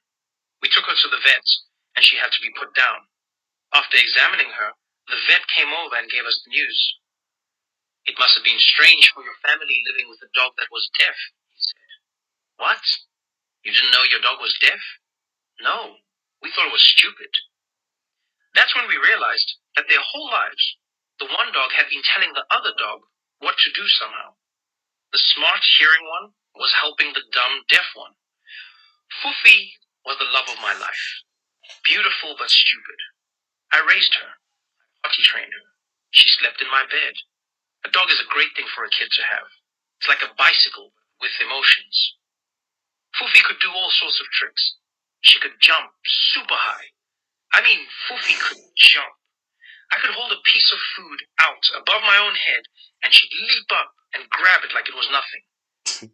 We 0.60 0.68
took 0.68 0.84
her 0.86 0.94
to 0.96 1.08
the 1.08 1.22
vet, 1.24 1.46
and 1.96 2.04
she 2.04 2.16
had 2.16 2.32
to 2.32 2.42
be 2.44 2.52
put 2.58 2.74
down. 2.76 3.08
After 3.72 3.96
examining 3.96 4.52
her, 4.52 4.72
the 5.08 5.20
vet 5.28 5.48
came 5.48 5.72
over 5.72 5.96
and 5.96 6.10
gave 6.12 6.24
us 6.24 6.40
the 6.44 6.52
news. 6.52 6.78
It 8.06 8.18
must 8.18 8.34
have 8.34 8.44
been 8.44 8.58
strange 8.58 9.14
for 9.14 9.22
your 9.22 9.38
family 9.46 9.78
living 9.86 10.10
with 10.10 10.22
a 10.26 10.34
dog 10.34 10.58
that 10.58 10.74
was 10.74 10.90
deaf, 10.98 11.14
he 11.46 11.58
said. 11.58 11.90
What? 12.58 12.82
You 13.62 13.70
didn't 13.70 13.94
know 13.94 14.02
your 14.10 14.22
dog 14.22 14.42
was 14.42 14.58
deaf? 14.58 14.82
No, 15.62 16.02
we 16.42 16.50
thought 16.50 16.66
it 16.66 16.74
was 16.74 16.82
stupid. 16.82 17.30
That's 18.54 18.74
when 18.74 18.90
we 18.90 18.98
realized 18.98 19.54
that 19.78 19.86
their 19.88 20.02
whole 20.02 20.28
lives, 20.28 20.64
the 21.22 21.30
one 21.30 21.54
dog 21.54 21.70
had 21.72 21.86
been 21.88 22.02
telling 22.02 22.34
the 22.34 22.44
other 22.50 22.74
dog 22.74 23.06
what 23.38 23.56
to 23.56 23.70
do 23.70 23.86
somehow. 23.86 24.34
The 25.14 25.22
smart 25.36 25.62
hearing 25.78 26.02
one 26.08 26.34
was 26.58 26.74
helping 26.74 27.14
the 27.14 27.24
dumb 27.32 27.62
deaf 27.70 27.86
one. 27.94 28.18
Fufi 29.22 29.78
was 30.04 30.18
the 30.18 30.28
love 30.34 30.50
of 30.50 30.60
my 30.60 30.74
life. 30.74 31.04
Beautiful 31.84 32.34
but 32.36 32.50
stupid. 32.50 32.98
I 33.72 33.86
raised 33.86 34.14
her. 34.18 34.36
Potty 35.02 35.22
trained 35.22 35.52
her. 35.52 35.66
She 36.10 36.28
slept 36.28 36.60
in 36.60 36.68
my 36.68 36.84
bed. 36.90 37.14
A 37.84 37.90
dog 37.90 38.10
is 38.10 38.22
a 38.22 38.32
great 38.32 38.54
thing 38.54 38.66
for 38.74 38.84
a 38.84 38.94
kid 38.94 39.10
to 39.10 39.22
have. 39.22 39.48
It's 39.98 40.10
like 40.10 40.22
a 40.22 40.34
bicycle 40.38 40.94
with 41.20 41.34
emotions. 41.42 42.18
Fufi 43.18 43.42
could 43.44 43.60
do 43.60 43.70
all 43.70 43.90
sorts 43.90 44.18
of 44.22 44.26
tricks. 44.34 44.78
She 45.22 45.38
could 45.38 45.58
jump 45.60 45.92
super 46.34 46.58
high. 46.58 46.90
I 47.52 47.62
mean, 47.62 47.86
Fufi 48.08 48.34
could 48.38 48.62
jump. 48.74 49.14
I 49.92 50.00
could 50.00 50.16
hold 50.16 50.32
a 50.32 50.40
piece 50.48 50.72
of 50.72 50.80
food 50.96 51.20
out 51.38 51.62
above 51.76 52.02
my 52.02 52.16
own 52.16 52.34
head 52.34 52.64
and 53.04 53.12
she'd 53.12 53.34
leap 53.34 53.70
up 53.76 53.92
and 54.16 54.30
grab 54.32 54.64
it 54.64 54.72
like 54.72 54.88
it 54.88 54.96
was 54.96 55.10
nothing. 55.12 55.44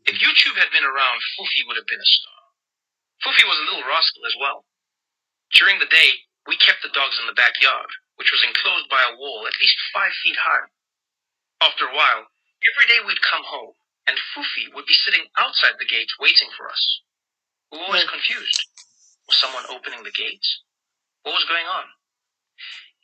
if 0.03 0.19
YouTube 0.25 0.59
had 0.59 0.75
been 0.75 0.85
around, 0.85 1.23
Fufi 1.37 1.63
would 1.65 1.79
have 1.79 1.87
been 1.87 2.03
a 2.03 2.13
star. 2.19 2.43
Fufi 3.23 3.47
was 3.47 3.59
a 3.61 3.67
little 3.71 3.87
rascal 3.87 4.27
as 4.27 4.37
well. 4.41 4.67
During 5.55 5.79
the 5.79 5.91
day, 5.91 6.27
we 6.47 6.59
kept 6.59 6.83
the 6.83 6.93
dogs 6.93 7.19
in 7.21 7.27
the 7.27 7.39
backyard, 7.39 7.91
which 8.17 8.33
was 8.35 8.43
enclosed 8.43 8.91
by 8.91 9.05
a 9.05 9.17
wall 9.17 9.47
at 9.47 9.59
least 9.61 9.79
five 9.95 10.13
feet 10.25 10.37
high. 10.37 10.69
After 11.61 11.91
a 11.91 11.95
while, 11.95 12.31
every 12.63 12.87
day 12.87 13.03
we'd 13.03 13.23
come 13.23 13.43
home, 13.43 13.75
and 14.07 14.17
Fufi 14.35 14.73
would 14.73 14.87
be 14.87 14.95
sitting 14.95 15.27
outside 15.37 15.75
the 15.79 15.91
gate 15.91 16.11
waiting 16.21 16.51
for 16.57 16.71
us. 16.71 16.83
We 17.73 17.79
were 17.79 17.85
always 17.91 18.07
hmm. 18.07 18.15
confused. 18.15 18.59
Was 19.27 19.37
someone 19.37 19.67
opening 19.69 20.03
the 20.03 20.15
gates? 20.15 20.63
What 21.23 21.37
was 21.37 21.45
going 21.45 21.67
on? 21.67 21.85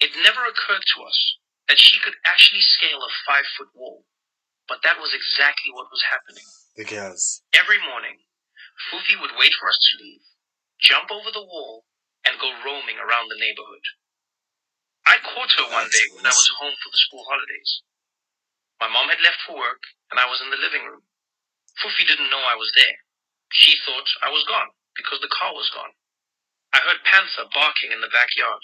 It 0.01 0.17
never 0.25 0.47
occurred 0.47 0.83
to 0.97 0.99
us 1.05 1.19
that 1.69 1.79
she 1.79 2.01
could 2.01 2.15
actually 2.25 2.63
scale 2.63 3.03
a 3.03 3.11
five 3.27 3.45
foot 3.59 3.69
wall, 3.75 4.07
but 4.69 4.81
that 4.85 4.99
was 4.99 5.13
exactly 5.13 5.73
what 5.73 5.93
was 5.93 6.03
happening. 6.09 6.47
Because 6.77 7.43
Every 7.53 7.79
morning, 7.79 8.25
Fufi 8.91 9.21
would 9.21 9.37
wait 9.39 9.53
for 9.61 9.69
us 9.69 9.79
to 9.79 10.03
leave, 10.03 10.25
jump 10.81 11.11
over 11.11 11.31
the 11.31 11.45
wall, 11.45 11.85
and 12.25 12.41
go 12.41 12.51
roaming 12.65 12.99
around 12.99 13.29
the 13.29 13.39
neighborhood. 13.39 13.85
I 15.07 15.21
caught 15.21 15.53
her 15.61 15.69
one 15.69 15.91
day 15.93 16.09
when 16.17 16.25
I 16.25 16.33
was 16.33 16.51
home 16.59 16.73
for 16.81 16.91
the 16.91 17.03
school 17.05 17.25
holidays. 17.29 17.83
My 18.81 18.89
mom 18.91 19.09
had 19.09 19.23
left 19.23 19.43
for 19.47 19.57
work, 19.57 19.83
and 20.11 20.19
I 20.19 20.27
was 20.27 20.41
in 20.43 20.51
the 20.51 20.61
living 20.61 20.85
room. 20.85 21.03
Fufi 21.83 22.07
didn't 22.07 22.31
know 22.31 22.43
I 22.43 22.59
was 22.59 22.71
there. 22.75 22.99
She 23.51 23.79
thought 23.87 24.09
I 24.23 24.31
was 24.31 24.47
gone 24.47 24.71
because 24.95 25.21
the 25.23 25.31
car 25.31 25.55
was 25.55 25.71
gone. 25.71 25.95
I 26.75 26.83
heard 26.83 27.07
Panther 27.07 27.47
barking 27.55 27.95
in 27.95 28.03
the 28.03 28.11
backyard, 28.11 28.63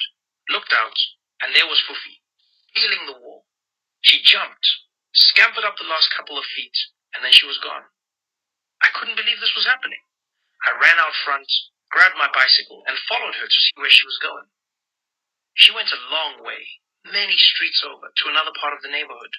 looked 0.50 0.74
out, 0.74 0.98
and 1.42 1.54
there 1.54 1.66
was 1.70 1.82
Fufi, 1.86 2.18
scaling 2.74 3.06
the 3.06 3.18
wall. 3.22 3.46
She 4.02 4.22
jumped, 4.22 4.66
scampered 5.14 5.64
up 5.64 5.78
the 5.78 5.86
last 5.90 6.10
couple 6.14 6.38
of 6.38 6.44
feet, 6.54 6.74
and 7.14 7.22
then 7.22 7.32
she 7.32 7.46
was 7.46 7.58
gone. 7.62 7.86
I 8.82 8.90
couldn't 8.94 9.18
believe 9.18 9.38
this 9.38 9.54
was 9.54 9.66
happening. 9.66 10.00
I 10.66 10.74
ran 10.74 10.98
out 10.98 11.14
front, 11.24 11.46
grabbed 11.90 12.18
my 12.18 12.28
bicycle, 12.32 12.82
and 12.86 12.98
followed 13.06 13.36
her 13.38 13.46
to 13.46 13.60
see 13.60 13.76
where 13.78 13.92
she 13.92 14.06
was 14.06 14.18
going. 14.22 14.48
She 15.54 15.74
went 15.74 15.92
a 15.92 16.08
long 16.10 16.42
way, 16.42 16.80
many 17.04 17.36
streets 17.36 17.82
over, 17.84 18.10
to 18.10 18.30
another 18.30 18.52
part 18.58 18.74
of 18.74 18.82
the 18.82 18.92
neighborhood. 18.92 19.34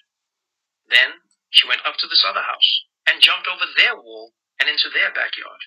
Then 0.91 1.23
she 1.49 1.67
went 1.67 1.87
up 1.87 1.95
to 1.97 2.07
this 2.07 2.23
other 2.27 2.43
house 2.43 2.69
and 3.07 3.23
jumped 3.23 3.47
over 3.47 3.65
their 3.79 3.95
wall 3.95 4.35
and 4.59 4.69
into 4.69 4.91
their 4.91 5.09
backyard. 5.15 5.63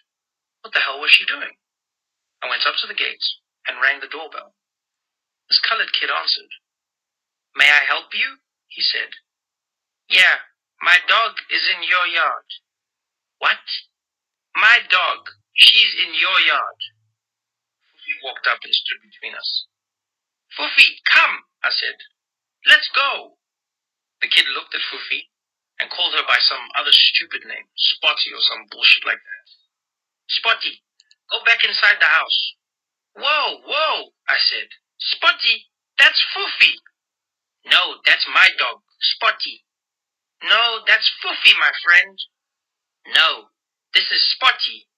What 0.62 0.72
the 0.72 0.84
hell 0.84 1.00
was 1.00 1.10
she 1.10 1.24
doing? 1.24 1.56
I 2.44 2.48
went 2.48 2.68
up 2.68 2.76
to 2.80 2.86
the 2.86 2.96
gate 2.96 3.24
and 3.66 3.80
rang 3.80 4.00
the 4.00 4.12
doorbell. 4.12 4.54
This 5.48 5.60
colored 5.60 5.92
kid 5.92 6.12
answered. 6.12 6.52
May 7.56 7.68
I 7.68 7.84
help 7.88 8.12
you? 8.12 8.40
he 8.68 8.82
said. 8.82 9.10
Yeah, 10.08 10.44
my 10.82 10.96
dog 11.08 11.32
is 11.50 11.64
in 11.74 11.82
your 11.84 12.06
yard. 12.06 12.48
What? 13.38 13.64
My 14.56 14.80
dog. 14.90 15.30
She's 15.54 15.94
in 16.02 16.12
your 16.18 16.38
yard. 16.44 16.80
Fufi 17.86 18.14
walked 18.24 18.46
up 18.50 18.58
and 18.64 18.74
stood 18.74 19.00
between 19.00 19.34
us. 19.38 19.66
Fufi, 20.58 20.98
come, 21.06 21.46
I 21.62 21.70
said. 21.70 21.96
Let's 22.66 22.90
go. 22.94 23.38
The 24.22 24.28
kid 24.28 24.46
looked 24.54 24.74
at 24.74 24.84
Fufi 24.92 25.28
and 25.80 25.90
called 25.90 26.14
her 26.14 26.26
by 26.26 26.38
some 26.38 26.62
other 26.78 26.92
stupid 26.92 27.42
name, 27.46 27.66
Spotty 27.76 28.30
or 28.32 28.40
some 28.40 28.66
bullshit 28.70 29.04
like 29.04 29.18
that. 29.18 29.44
Spotty, 30.28 30.82
go 31.30 31.42
back 31.44 31.64
inside 31.64 31.98
the 32.00 32.06
house. 32.08 32.38
Whoa, 33.16 33.60
whoa, 33.66 34.14
I 34.28 34.38
said. 34.38 34.68
Spotty, 34.98 35.70
that's 35.98 36.20
Fufi. 36.34 36.74
No, 37.66 37.98
that's 38.06 38.26
my 38.32 38.48
dog, 38.58 38.82
Spotty. 39.00 39.64
No, 40.44 40.80
that's 40.86 41.10
Fufi, 41.22 41.52
my 41.58 41.72
friend. 41.84 42.16
No, 43.14 43.50
this 43.94 44.04
is 44.10 44.22
Spotty. 44.36 44.88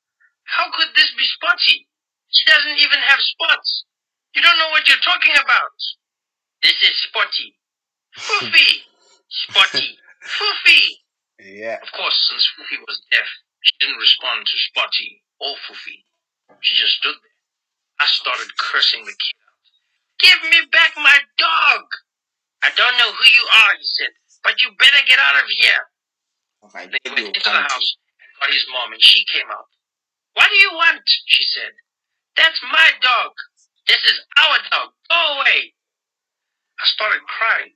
How 0.45 0.71
could 0.73 0.95
this 0.95 1.11
be 1.19 1.27
Spotty? 1.27 1.89
She 2.31 2.45
doesn't 2.51 2.79
even 2.79 2.99
have 3.01 3.21
spots. 3.21 3.85
You 4.35 4.43
don't 4.43 4.59
know 4.59 4.71
what 4.71 4.87
you're 4.89 5.03
talking 5.03 5.35
about. 5.35 5.79
This 6.63 6.77
is 6.83 6.95
Spotty. 7.09 7.57
Fufi. 8.19 8.83
Spotty. 9.29 9.99
Fufi. 10.27 10.83
yeah, 11.41 11.79
Of 11.83 11.91
course, 11.93 12.19
since 12.31 12.45
Fufi 12.57 12.79
was 12.87 12.99
deaf, 13.13 13.29
she 13.63 13.73
didn't 13.81 13.99
respond 14.03 14.47
to 14.47 14.57
Spotty 14.71 15.23
or 15.41 15.55
Fufi. 15.67 16.03
She 16.63 16.75
just 16.79 16.99
stood 16.99 17.15
there. 17.15 17.39
I 18.01 18.07
started 18.07 18.49
cursing 18.59 19.05
the 19.05 19.13
kid 19.15 19.37
out. 19.43 19.63
Give 20.21 20.41
me 20.51 20.59
back 20.73 20.93
my 20.97 21.19
dog! 21.39 21.85
I 22.65 22.71
don't 22.77 22.97
know 22.99 23.13
who 23.13 23.27
you 23.31 23.45
are, 23.67 23.73
he 23.79 23.85
said, 23.85 24.13
but 24.43 24.61
you 24.63 24.71
better 24.79 25.03
get 25.07 25.19
out 25.21 25.37
of 25.39 25.47
here. 25.49 25.83
okay, 26.67 26.85
They 26.91 27.11
went 27.13 27.29
into 27.37 27.41
the 27.51 27.63
house 27.63 27.91
and 28.19 28.29
got 28.41 28.51
his 28.51 28.67
mom, 28.73 28.93
and 28.93 29.03
she 29.03 29.25
came 29.31 29.47
out. 29.53 29.69
What 30.35 30.49
do 30.51 30.57
you 30.57 30.73
want? 30.73 31.03
She 31.27 31.45
said. 31.55 31.73
That's 32.37 32.61
my 32.69 32.89
dog. 33.01 33.33
This 33.89 34.03
is 34.05 34.19
our 34.45 34.59
dog. 34.71 34.93
Go 35.09 35.21
away. 35.41 35.73
I 36.79 36.85
started 36.85 37.23
crying. 37.25 37.73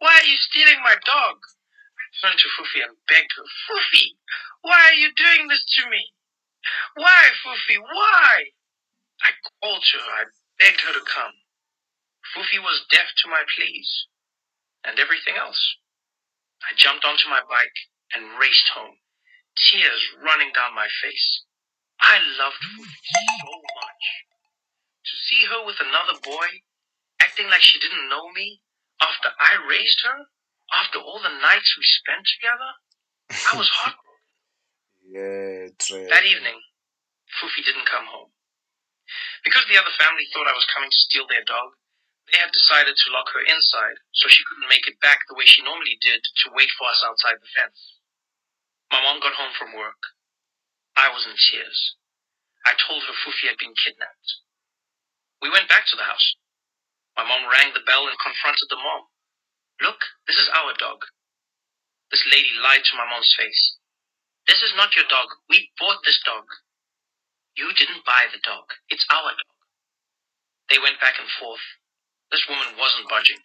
Why 0.00 0.16
are 0.16 0.28
you 0.28 0.36
stealing 0.36 0.80
my 0.82 0.96
dog? 1.04 1.36
I 1.44 2.04
turned 2.20 2.40
to 2.40 2.48
Fufi 2.56 2.80
and 2.82 2.96
begged 3.06 3.32
her, 3.36 3.44
Fufi, 3.68 4.16
why 4.62 4.92
are 4.92 5.00
you 5.00 5.12
doing 5.12 5.48
this 5.48 5.64
to 5.76 5.88
me? 5.88 6.12
Why, 6.94 7.28
Fufi, 7.44 7.76
why? 7.80 8.52
I 9.20 9.30
called 9.60 9.82
to 9.84 9.98
her. 9.98 10.12
I 10.12 10.24
begged 10.58 10.80
her 10.80 10.92
to 10.92 11.04
come. 11.04 11.36
Fufi 12.32 12.60
was 12.60 12.88
deaf 12.90 13.08
to 13.24 13.30
my 13.30 13.44
pleas 13.56 14.06
and 14.84 14.98
everything 14.98 15.36
else. 15.36 15.60
I 16.64 16.76
jumped 16.76 17.04
onto 17.04 17.28
my 17.28 17.40
bike 17.48 17.78
and 18.14 18.38
raced 18.40 18.68
home, 18.68 18.96
tears 19.56 20.00
running 20.24 20.52
down 20.52 20.74
my 20.74 20.88
face. 21.02 21.44
I 22.00 22.20
loved 22.40 22.60
Fufi 22.60 23.12
so 23.44 23.52
much. 23.52 24.04
To 25.04 25.14
see 25.28 25.44
her 25.44 25.64
with 25.64 25.80
another 25.80 26.20
boy, 26.22 26.48
acting 27.20 27.48
like 27.48 27.62
she 27.62 27.80
didn't 27.80 28.08
know 28.08 28.28
me, 28.32 28.60
after 29.00 29.30
I 29.40 29.58
raised 29.68 30.00
her, 30.06 30.28
after 30.72 30.98
all 31.00 31.20
the 31.20 31.34
nights 31.40 31.74
we 31.76 31.84
spent 31.84 32.24
together, 32.24 32.70
I 33.30 33.52
was 33.58 33.70
heartbroken. 33.80 34.20
yeah, 35.02 35.72
Trey. 35.80 36.06
That 36.08 36.26
evening, 36.26 36.60
Fufi 37.40 37.64
didn't 37.64 37.88
come 37.90 38.06
home. 38.06 38.30
Because 39.42 39.66
the 39.66 39.80
other 39.80 39.90
family 39.98 40.26
thought 40.30 40.46
I 40.46 40.54
was 40.54 40.68
coming 40.70 40.90
to 40.90 41.04
steal 41.10 41.26
their 41.26 41.42
dog, 41.42 41.74
they 42.30 42.38
had 42.38 42.54
decided 42.54 42.94
to 42.94 43.12
lock 43.12 43.26
her 43.34 43.42
inside 43.42 43.98
so 44.14 44.30
she 44.30 44.46
couldn't 44.46 44.70
make 44.70 44.86
it 44.86 45.02
back 45.02 45.18
the 45.26 45.34
way 45.34 45.42
she 45.46 45.66
normally 45.66 45.98
did 45.98 46.22
to 46.22 46.54
wait 46.54 46.70
for 46.78 46.86
us 46.86 47.02
outside 47.02 47.42
the 47.42 47.50
fence. 47.58 47.98
My 48.94 49.02
mom 49.02 49.18
got 49.18 49.34
home 49.34 49.50
from 49.58 49.74
work. 49.74 49.98
I 50.94 51.10
was 51.10 51.26
in 51.26 51.34
tears. 51.34 51.96
I 52.66 52.78
told 52.78 53.02
her 53.02 53.16
Fufi 53.24 53.50
had 53.50 53.58
been 53.58 53.74
kidnapped. 53.74 54.30
We 55.42 55.50
went 55.50 55.66
back 55.72 55.88
to 55.90 55.96
the 55.96 56.06
house. 56.06 56.36
My 57.20 57.28
mom 57.36 57.52
rang 57.52 57.76
the 57.76 57.84
bell 57.84 58.08
and 58.08 58.16
confronted 58.16 58.64
the 58.72 58.80
mom. 58.80 59.04
Look, 59.84 60.00
this 60.24 60.40
is 60.40 60.48
our 60.56 60.72
dog. 60.80 61.04
This 62.08 62.24
lady 62.32 62.48
lied 62.64 62.80
to 62.80 62.96
my 62.96 63.04
mom's 63.04 63.36
face. 63.36 63.76
This 64.48 64.64
is 64.64 64.72
not 64.72 64.96
your 64.96 65.04
dog. 65.04 65.28
We 65.52 65.68
bought 65.76 66.00
this 66.00 66.16
dog. 66.24 66.48
You 67.60 67.76
didn't 67.76 68.08
buy 68.08 68.24
the 68.32 68.40
dog. 68.40 68.72
It's 68.88 69.04
our 69.12 69.36
dog. 69.36 69.56
They 70.72 70.80
went 70.80 70.96
back 70.96 71.20
and 71.20 71.28
forth. 71.36 71.60
This 72.32 72.48
woman 72.48 72.80
wasn't 72.80 73.12
budging. 73.12 73.44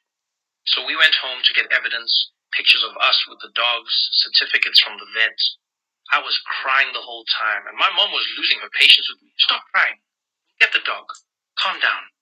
So 0.72 0.88
we 0.88 0.96
went 0.96 1.20
home 1.20 1.44
to 1.44 1.52
get 1.52 1.68
evidence, 1.68 2.32
pictures 2.56 2.88
of 2.88 2.96
us 2.96 3.28
with 3.28 3.44
the 3.44 3.52
dogs, 3.60 3.92
certificates 4.24 4.80
from 4.80 4.96
the 5.04 5.12
vet. 5.20 5.36
I 6.16 6.24
was 6.24 6.40
crying 6.64 6.96
the 6.96 7.04
whole 7.04 7.28
time, 7.28 7.68
and 7.68 7.76
my 7.76 7.92
mom 7.92 8.16
was 8.16 8.24
losing 8.40 8.64
her 8.64 8.72
patience 8.72 9.12
with 9.12 9.20
me. 9.20 9.36
Stop 9.44 9.68
crying. 9.76 10.00
Get 10.64 10.72
the 10.72 10.86
dog. 10.88 11.12
Calm 11.60 11.76
down. 11.84 12.15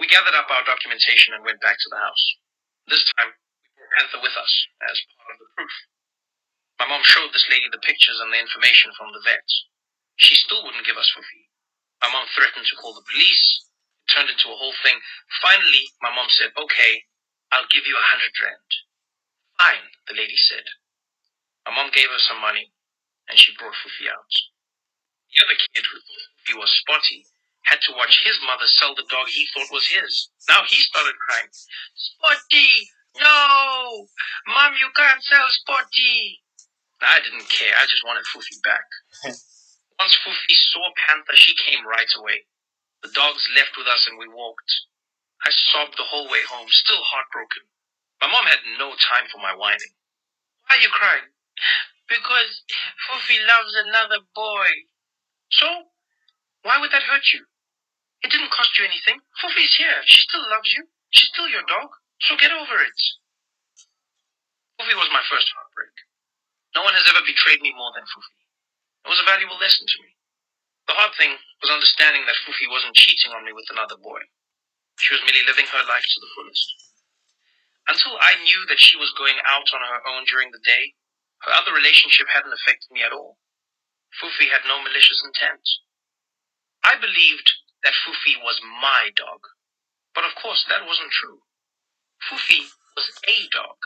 We 0.00 0.06
gathered 0.10 0.34
up 0.38 0.50
our 0.50 0.64
documentation 0.66 1.34
and 1.34 1.44
went 1.44 1.62
back 1.62 1.78
to 1.78 1.90
the 1.90 1.98
house. 2.00 2.24
This 2.86 3.02
time, 3.18 3.34
we 3.34 3.68
brought 3.78 3.94
Panther 3.98 4.20
with 4.22 4.36
us 4.38 4.52
as 4.90 4.96
part 5.18 5.34
of 5.34 5.38
the 5.42 5.50
proof. 5.58 5.74
My 6.78 6.86
mom 6.90 7.02
showed 7.06 7.30
this 7.34 7.46
lady 7.50 7.66
the 7.70 7.82
pictures 7.82 8.18
and 8.22 8.30
the 8.34 8.38
information 8.42 8.94
from 8.94 9.10
the 9.14 9.22
vet. 9.22 9.46
She 10.18 10.34
still 10.38 10.62
wouldn't 10.66 10.86
give 10.86 10.98
us 10.98 11.10
Fufi. 11.14 11.50
My 12.02 12.10
mom 12.10 12.26
threatened 12.34 12.66
to 12.66 12.78
call 12.78 12.94
the 12.94 13.06
police. 13.06 13.46
It 14.06 14.14
turned 14.14 14.30
into 14.30 14.50
a 14.50 14.58
whole 14.58 14.74
thing. 14.86 14.98
Finally, 15.42 15.90
my 16.02 16.14
mom 16.14 16.30
said, 16.30 16.54
okay, 16.54 16.92
I'll 17.50 17.70
give 17.74 17.86
you 17.86 17.98
a 17.98 18.08
hundred 18.10 18.34
rand. 18.42 18.70
Fine, 19.58 19.86
the 20.06 20.18
lady 20.18 20.38
said. 20.38 20.66
My 21.66 21.74
mom 21.74 21.90
gave 21.94 22.10
her 22.10 22.22
some 22.22 22.40
money, 22.40 22.70
and 23.28 23.38
she 23.38 23.54
brought 23.58 23.74
Fufi 23.82 24.06
out. 24.10 24.32
The 25.34 25.42
other 25.44 25.58
kid 25.74 25.84
who 25.86 25.98
thought 25.98 26.28
Fufi 26.38 26.54
was 26.58 26.70
spotty 26.82 27.26
had 27.68 27.84
to 27.84 27.92
watch 27.92 28.24
his 28.24 28.40
mother 28.48 28.64
sell 28.80 28.96
the 28.96 29.04
dog 29.12 29.28
he 29.28 29.44
thought 29.52 29.68
was 29.68 29.84
his. 29.84 30.32
Now 30.48 30.64
he 30.64 30.80
started 30.80 31.12
crying. 31.20 31.52
Spotty! 31.52 32.88
No! 33.20 34.08
Mom, 34.48 34.72
you 34.80 34.88
can't 34.96 35.20
sell 35.20 35.44
Spotty! 35.60 36.40
I 37.04 37.20
didn't 37.20 37.48
care. 37.52 37.76
I 37.76 37.84
just 37.84 38.04
wanted 38.08 38.24
Fufi 38.32 38.56
back. 38.64 38.88
Once 40.00 40.16
Fufi 40.24 40.56
saw 40.72 40.88
Panther, 40.96 41.36
she 41.36 41.52
came 41.54 41.84
right 41.84 42.08
away. 42.16 42.48
The 43.02 43.12
dogs 43.12 43.44
left 43.54 43.76
with 43.76 43.86
us 43.86 44.08
and 44.08 44.18
we 44.18 44.32
walked. 44.32 44.72
I 45.44 45.50
sobbed 45.52 45.94
the 45.96 46.08
whole 46.08 46.26
way 46.26 46.42
home, 46.48 46.66
still 46.72 47.04
heartbroken. 47.04 47.68
My 48.20 48.32
mom 48.32 48.46
had 48.46 48.64
no 48.80 48.96
time 48.96 49.28
for 49.30 49.38
my 49.38 49.54
whining. 49.54 49.94
Why 50.66 50.76
are 50.76 50.82
you 50.82 50.90
crying? 50.90 51.30
Because 52.08 52.64
Fufi 53.06 53.38
loves 53.44 53.76
another 53.76 54.24
boy. 54.34 54.88
So? 55.52 55.92
Why 56.62 56.80
would 56.80 56.90
that 56.90 57.04
hurt 57.04 57.28
you? 57.32 57.44
It 58.22 58.30
didn't 58.34 58.50
cost 58.50 58.74
you 58.78 58.84
anything. 58.84 59.22
Fufi's 59.38 59.76
here. 59.78 60.02
She 60.06 60.22
still 60.26 60.42
loves 60.50 60.70
you. 60.74 60.86
She's 61.10 61.30
still 61.30 61.48
your 61.48 61.64
dog. 61.66 61.90
So 62.26 62.34
get 62.36 62.50
over 62.50 62.76
it. 62.82 62.98
Fufi 64.78 64.94
was 64.94 65.10
my 65.14 65.22
first 65.30 65.50
heartbreak. 65.54 65.94
No 66.74 66.82
one 66.86 66.94
has 66.94 67.06
ever 67.10 67.22
betrayed 67.26 67.62
me 67.62 67.74
more 67.74 67.90
than 67.94 68.06
Fufi. 68.06 68.38
It 69.06 69.10
was 69.10 69.22
a 69.22 69.26
valuable 69.30 69.58
lesson 69.58 69.86
to 69.86 69.98
me. 70.02 70.14
The 70.86 70.98
hard 70.98 71.14
thing 71.18 71.34
was 71.62 71.70
understanding 71.70 72.26
that 72.26 72.38
Fufi 72.42 72.66
wasn't 72.70 72.98
cheating 72.98 73.34
on 73.34 73.44
me 73.46 73.54
with 73.54 73.66
another 73.70 73.98
boy. 73.98 74.22
She 74.98 75.14
was 75.14 75.22
merely 75.22 75.46
living 75.46 75.66
her 75.70 75.84
life 75.86 76.02
to 76.02 76.20
the 76.20 76.32
fullest. 76.34 76.68
Until 77.88 78.18
I 78.20 78.38
knew 78.42 78.66
that 78.68 78.82
she 78.82 78.98
was 78.98 79.14
going 79.16 79.38
out 79.46 79.68
on 79.72 79.82
her 79.82 80.02
own 80.14 80.26
during 80.26 80.50
the 80.50 80.62
day, 80.62 80.94
her 81.46 81.54
other 81.54 81.72
relationship 81.72 82.26
hadn't 82.28 82.52
affected 82.52 82.90
me 82.90 83.02
at 83.02 83.14
all. 83.14 83.38
Fufi 84.18 84.50
had 84.50 84.66
no 84.66 84.82
malicious 84.82 85.22
intent. 85.24 85.62
I 86.82 86.96
believed 86.98 87.52
that 87.88 88.04
Fufi 88.04 88.36
was 88.44 88.60
my 88.84 89.08
dog, 89.16 89.40
but 90.12 90.28
of 90.28 90.36
course 90.36 90.60
that 90.68 90.84
wasn't 90.84 91.08
true. 91.08 91.40
Fufi 92.28 92.68
was 92.92 93.08
a 93.24 93.48
dog. 93.48 93.80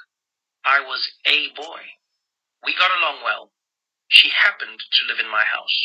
I 0.66 0.82
was 0.82 1.06
a 1.22 1.54
boy. 1.54 2.02
We 2.66 2.74
got 2.74 2.90
along 2.98 3.22
well. 3.22 3.54
She 4.10 4.26
happened 4.34 4.74
to 4.74 5.06
live 5.06 5.22
in 5.22 5.30
my 5.30 5.46
house. 5.46 5.78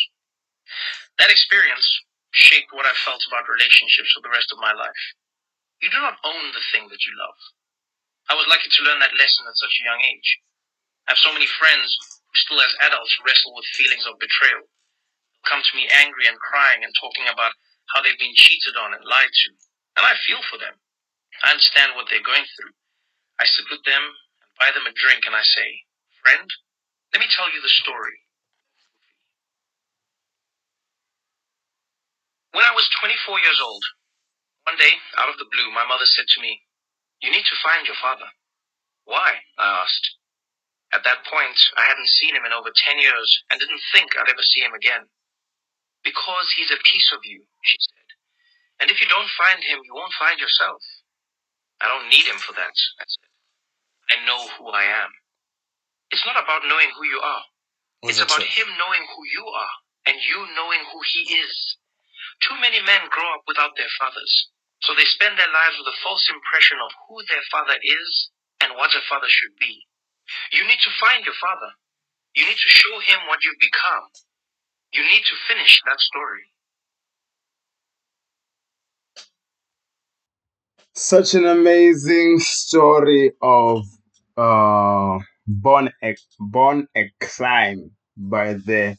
That 1.21 1.29
experience 1.29 1.85
shaped 2.33 2.73
what 2.73 2.89
I 2.89 2.97
felt 3.05 3.21
about 3.29 3.45
relationships 3.45 4.09
for 4.17 4.25
the 4.25 4.33
rest 4.33 4.49
of 4.49 4.65
my 4.65 4.73
life. 4.73 5.03
You 5.85 5.93
do 5.93 6.01
not 6.01 6.17
own 6.25 6.57
the 6.57 6.65
thing 6.73 6.89
that 6.89 7.05
you 7.05 7.13
love. 7.21 7.37
I 8.33 8.33
was 8.33 8.49
lucky 8.49 8.73
to 8.73 8.85
learn 8.89 8.97
that 9.05 9.13
lesson 9.13 9.45
at 9.45 9.61
such 9.61 9.77
a 9.77 9.85
young 9.93 10.01
age. 10.01 10.29
I 11.05 11.13
have 11.13 11.21
so 11.21 11.37
many 11.37 11.45
friends 11.45 11.93
who 12.01 12.33
still 12.33 12.65
as 12.65 12.73
adults 12.81 13.13
wrestle 13.21 13.53
with 13.53 13.77
feelings 13.77 14.09
of 14.09 14.17
betrayal. 14.17 14.65
Come 15.45 15.61
to 15.61 15.77
me 15.77 15.85
angry 16.01 16.25
and 16.25 16.41
crying 16.41 16.81
and 16.81 16.89
talking 16.97 17.29
about 17.29 17.53
how 17.93 18.01
they've 18.03 18.19
been 18.19 18.35
cheated 18.35 18.75
on 18.75 18.93
and 18.93 19.03
lied 19.05 19.31
to. 19.31 19.49
And 19.97 20.03
I 20.05 20.13
feel 20.27 20.41
for 20.51 20.59
them. 20.59 20.75
I 21.43 21.53
understand 21.53 21.93
what 21.95 22.07
they're 22.09 22.25
going 22.25 22.45
through. 22.57 22.73
I 23.39 23.45
with 23.69 23.85
them 23.85 24.01
and 24.01 24.53
buy 24.57 24.73
them 24.73 24.89
a 24.89 24.93
drink 24.97 25.25
and 25.29 25.37
I 25.37 25.45
say, 25.45 25.69
Friend, 26.25 26.47
let 27.13 27.21
me 27.21 27.29
tell 27.29 27.47
you 27.53 27.61
the 27.61 27.69
story. 27.81 28.17
When 32.51 32.65
I 32.65 32.73
was 32.73 32.89
24 32.97 33.37
years 33.39 33.61
old, 33.61 33.83
one 34.65 34.77
day, 34.81 34.97
out 35.21 35.29
of 35.29 35.37
the 35.37 35.47
blue, 35.53 35.69
my 35.71 35.85
mother 35.85 36.09
said 36.09 36.25
to 36.25 36.41
me, 36.41 36.65
You 37.21 37.29
need 37.29 37.45
to 37.45 37.63
find 37.63 37.85
your 37.85 37.95
father. 38.01 38.27
Why? 39.05 39.37
I 39.57 39.65
asked. 39.85 40.17
At 40.91 41.03
that 41.03 41.23
point, 41.29 41.59
I 41.77 41.83
hadn't 41.85 42.09
seen 42.19 42.35
him 42.35 42.43
in 42.43 42.55
over 42.55 42.71
10 42.73 42.99
years 42.99 43.29
and 43.51 43.59
didn't 43.59 43.83
think 43.93 44.17
I'd 44.17 44.31
ever 44.31 44.43
see 44.43 44.61
him 44.61 44.73
again. 44.73 45.05
Because 46.07 46.47
he's 46.55 46.71
a 46.71 46.79
piece 46.87 47.11
of 47.11 47.19
you, 47.27 47.43
she 47.67 47.77
said. 47.83 48.07
And 48.79 48.87
if 48.87 49.03
you 49.03 49.11
don't 49.11 49.27
find 49.35 49.59
him, 49.59 49.83
you 49.83 49.91
won't 49.91 50.15
find 50.15 50.39
yourself. 50.39 50.79
I 51.83 51.91
don't 51.91 52.07
need 52.07 52.23
him 52.23 52.39
for 52.39 52.55
that, 52.55 52.75
I 52.95 53.03
said. 53.03 53.31
I 54.07 54.15
know 54.23 54.39
who 54.55 54.71
I 54.71 54.87
am. 54.87 55.11
It's 56.15 56.23
not 56.23 56.39
about 56.39 56.63
knowing 56.63 56.87
who 56.95 57.03
you 57.11 57.19
are. 57.19 57.43
It's 58.07 58.23
about 58.23 58.39
so? 58.39 58.47
him 58.47 58.71
knowing 58.79 59.03
who 59.03 59.21
you 59.35 59.43
are 59.51 59.75
and 60.07 60.15
you 60.23 60.47
knowing 60.55 60.79
who 60.87 60.99
he 61.11 61.27
is. 61.43 61.75
Too 62.39 62.55
many 62.63 62.79
men 62.79 63.11
grow 63.11 63.27
up 63.35 63.43
without 63.43 63.75
their 63.75 63.91
fathers, 63.99 64.31
so 64.87 64.95
they 64.95 65.03
spend 65.11 65.35
their 65.35 65.51
lives 65.51 65.75
with 65.75 65.91
a 65.91 66.01
false 66.05 66.23
impression 66.31 66.79
of 66.79 66.95
who 67.03 67.19
their 67.27 67.43
father 67.51 67.75
is 67.83 68.31
and 68.63 68.79
what 68.79 68.95
a 68.95 69.03
father 69.11 69.27
should 69.27 69.59
be. 69.59 69.83
You 70.55 70.63
need 70.63 70.79
to 70.87 70.99
find 71.03 71.25
your 71.27 71.35
father. 71.35 71.75
You 72.39 72.47
need 72.47 72.61
to 72.61 72.71
show 72.71 72.95
him 73.03 73.27
what 73.27 73.43
you've 73.43 73.59
become. 73.59 74.07
You 74.93 75.03
need 75.03 75.23
to 75.23 75.35
finish 75.47 75.81
that 75.85 75.99
story. 75.99 76.43
Such 80.93 81.35
an 81.35 81.45
amazing 81.45 82.39
story 82.39 83.31
of 83.41 83.85
uh, 84.35 85.19
born 85.45 85.91
a 86.03 86.15
born 86.39 86.87
a 86.95 87.11
climb 87.19 87.91
by 88.17 88.53
the 88.53 88.97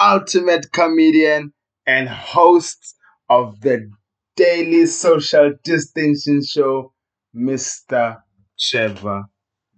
ultimate 0.00 0.70
comedian 0.72 1.52
and 1.86 2.08
host 2.08 2.96
of 3.28 3.60
the 3.60 3.90
daily 4.36 4.86
social 4.86 5.52
distancing 5.64 6.42
show, 6.44 6.92
Mr. 7.34 8.22
Trevor 8.58 9.24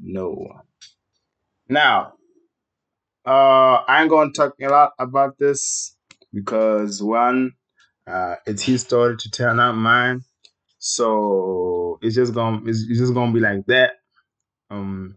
Noah. 0.01 0.63
Now, 1.69 2.15
uh, 3.27 3.83
I 3.89 4.01
ain't 4.03 4.11
gonna 4.11 4.33
talk 4.33 4.55
a 4.63 4.69
lot 4.69 4.93
about 4.99 5.39
this 5.39 5.97
because 6.33 7.03
one, 7.03 7.53
uh, 8.07 8.37
it's 8.47 8.63
his 8.63 8.83
story 8.83 9.17
to 9.17 9.31
tell, 9.31 9.55
not 9.55 9.73
mine. 9.75 10.23
So 10.79 11.99
it's 12.03 12.15
just 12.15 12.35
gonna 12.35 12.61
it's, 12.67 12.85
it's 12.89 12.99
just 12.99 13.15
gonna 13.15 13.33
be 13.33 13.41
like 13.41 13.65
that. 13.67 13.93
Um, 14.71 15.17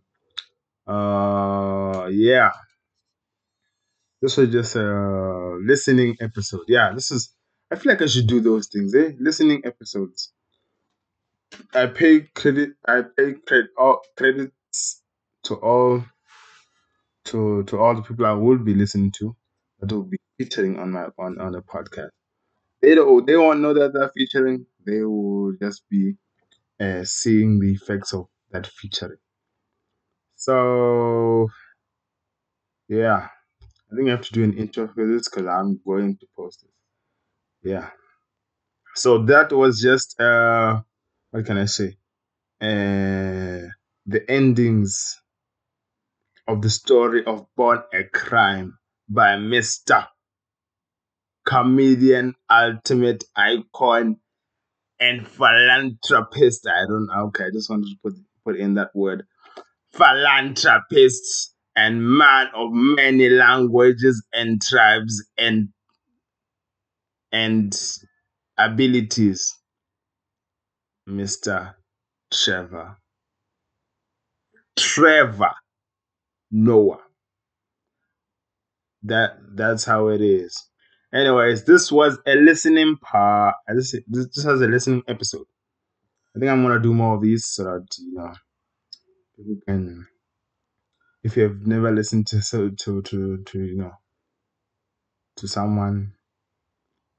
uh, 0.88 2.08
yeah. 2.12 2.52
This 4.22 4.38
was 4.38 4.50
just 4.50 4.76
a 4.76 5.58
listening 5.62 6.17
episode. 6.22 6.63
Yeah, 6.67 6.93
this 6.93 7.12
is. 7.12 7.34
I 7.70 7.76
feel 7.76 7.91
like 7.91 8.02
I 8.02 8.08
should 8.08 8.28
do 8.28 8.39
those 8.39 8.67
things, 8.67 8.96
eh? 8.96 9.12
Listening 9.20 9.62
episodes. 9.65 10.32
I 11.74 11.88
pay 11.88 12.22
credit. 12.22 12.72
I 12.88 13.02
pay 13.15 13.34
credit 13.46 13.72
all 13.78 14.02
credits 14.15 15.02
to 15.43 15.56
all 15.56 16.04
to 17.28 17.63
to 17.63 17.80
all 17.80 17.96
the 17.96 18.02
people 18.02 18.26
I 18.26 18.34
will 18.34 18.58
be 18.58 18.74
listening 18.76 19.12
to 19.20 19.36
that 19.80 19.92
will 19.92 20.04
be 20.04 20.18
featuring 20.38 20.80
on 20.80 20.92
my 20.92 21.08
on 21.18 21.40
on 21.40 21.54
the 21.54 21.62
podcast. 21.62 22.10
They 22.82 22.96
don't 22.96 23.26
they 23.28 23.38
won't 23.38 23.62
know 23.62 23.74
that 23.74 23.94
they're 23.94 24.12
featuring. 24.16 24.66
They 24.86 25.04
will 25.04 25.54
just 25.62 25.84
be 25.90 26.16
uh, 26.80 27.04
seeing 27.06 27.60
the 27.60 27.72
effects 27.74 28.13
of 28.13 28.28
that 28.52 28.68
featuring. 28.68 29.20
So 30.36 31.50
yeah, 32.88 33.28
I 33.92 33.96
think 33.96 34.08
I 34.08 34.12
have 34.12 34.22
to 34.26 34.34
do 34.34 34.44
an 34.44 34.58
intro 34.58 34.88
for 34.88 35.08
this 35.08 35.30
because 35.30 35.48
I'm 35.48 35.80
going 35.86 36.18
to 36.18 36.28
post 36.36 36.63
it. 36.63 37.70
Yeah. 37.70 37.90
So 38.96 39.24
that 39.26 39.52
was 39.54 39.82
just 39.82 40.20
uh, 40.20 40.82
what 41.32 41.46
can 41.46 41.58
I 41.58 41.66
say? 41.66 41.98
Uh, 42.62 43.70
the 44.06 44.26
endings 44.30 45.20
of 46.48 46.62
the 46.62 46.70
story 46.70 47.26
of 47.26 47.46
Born 47.56 47.84
a 47.94 48.04
Crime 48.06 48.78
by 49.10 49.36
Mr. 49.36 50.08
Comedian, 51.46 52.36
ultimate 52.50 53.24
icon, 53.36 54.18
and 55.00 55.28
philanthropist. 55.28 56.68
I 56.68 56.86
don't 56.88 57.08
know. 57.08 57.28
Okay, 57.28 57.46
I 57.46 57.50
just 57.54 57.70
wanted 57.70 57.88
to 57.88 57.96
put 58.04 58.14
put 58.46 58.58
in 58.58 58.76
that 58.76 58.90
word. 58.96 59.26
Philanthropist 59.94 61.54
and 61.76 62.04
man 62.04 62.48
of 62.56 62.72
many 62.72 63.30
languages 63.30 64.26
and 64.34 64.62
tribes 64.62 65.24
and 65.38 65.70
and 67.32 67.78
abilities. 68.58 69.54
Mr. 71.08 71.76
Trevor. 72.32 72.98
Trevor 74.78 75.54
Noah. 76.52 77.00
That 79.04 79.38
that's 79.56 79.86
how 79.86 80.08
it 80.08 80.22
is. 80.22 80.68
Anyways, 81.14 81.64
this 81.64 81.92
was 81.92 82.20
a 82.26 82.36
listening 82.36 82.98
part. 82.98 83.56
This 83.74 83.96
this 84.08 84.44
has 84.44 84.62
a 84.62 84.68
listening 84.68 85.04
episode. 85.08 85.46
I 86.36 86.40
think 86.40 86.52
I'm 86.52 86.64
gonna 86.64 86.80
do 86.80 86.94
more 86.94 87.16
of 87.16 87.22
these 87.22 87.46
so 87.46 87.64
that 87.64 87.88
you 88.00 88.14
know 88.14 88.34
people 89.36 89.56
can. 89.68 90.08
If 91.24 91.36
you 91.36 91.44
have 91.44 91.66
never 91.66 91.92
listened 91.92 92.28
to 92.28 92.42
so 92.42 92.70
to 92.70 93.02
to 93.02 93.44
to 93.44 93.60
you 93.60 93.78
know 93.78 93.94
to 95.38 95.48
someone, 95.48 96.14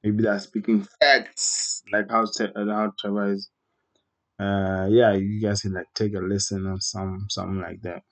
maybe 0.03 0.23
they're 0.23 0.39
speaking 0.39 0.87
facts 1.01 1.83
like 1.93 2.11
how 2.11 2.27
how 2.55 2.93
Trevor 2.99 3.33
is. 3.33 3.51
Uh, 4.39 4.87
yeah, 4.91 5.15
you 5.15 5.41
guys 5.41 5.63
can 5.63 5.73
like 5.73 5.93
take 5.95 6.15
a 6.15 6.21
listen 6.21 6.67
or 6.67 6.81
some 6.81 7.27
something 7.29 7.61
like 7.61 7.83
that. 7.83 8.03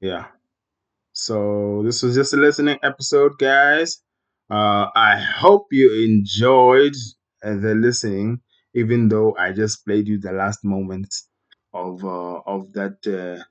Yeah. 0.00 0.26
So 1.12 1.82
this 1.84 2.02
was 2.02 2.14
just 2.14 2.32
a 2.34 2.36
listening 2.36 2.78
episode, 2.82 3.38
guys. 3.38 4.02
Uh, 4.50 4.86
I 4.94 5.16
hope 5.18 5.66
you 5.72 5.92
enjoyed 6.06 6.94
the 7.42 7.74
listening, 7.74 8.40
even 8.74 9.08
though 9.08 9.36
I 9.36 9.52
just 9.52 9.84
played 9.84 10.08
you 10.08 10.18
the 10.18 10.32
last 10.32 10.64
moments 10.64 11.28
of 11.74 12.04
uh, 12.04 12.40
of 12.46 12.72
that 12.74 12.98
uh, 13.06 13.44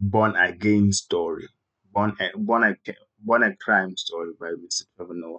Born 0.00 0.36
Again 0.36 0.92
story, 0.92 1.48
Born 1.92 2.16
a, 2.20 2.36
Born 2.38 2.64
a, 2.64 2.76
Born 3.20 3.42
a 3.42 3.56
Crime 3.56 3.96
story 3.96 4.32
by 4.38 4.48
Mr. 4.52 4.84
Trevor 4.96 5.14
Noah. 5.14 5.38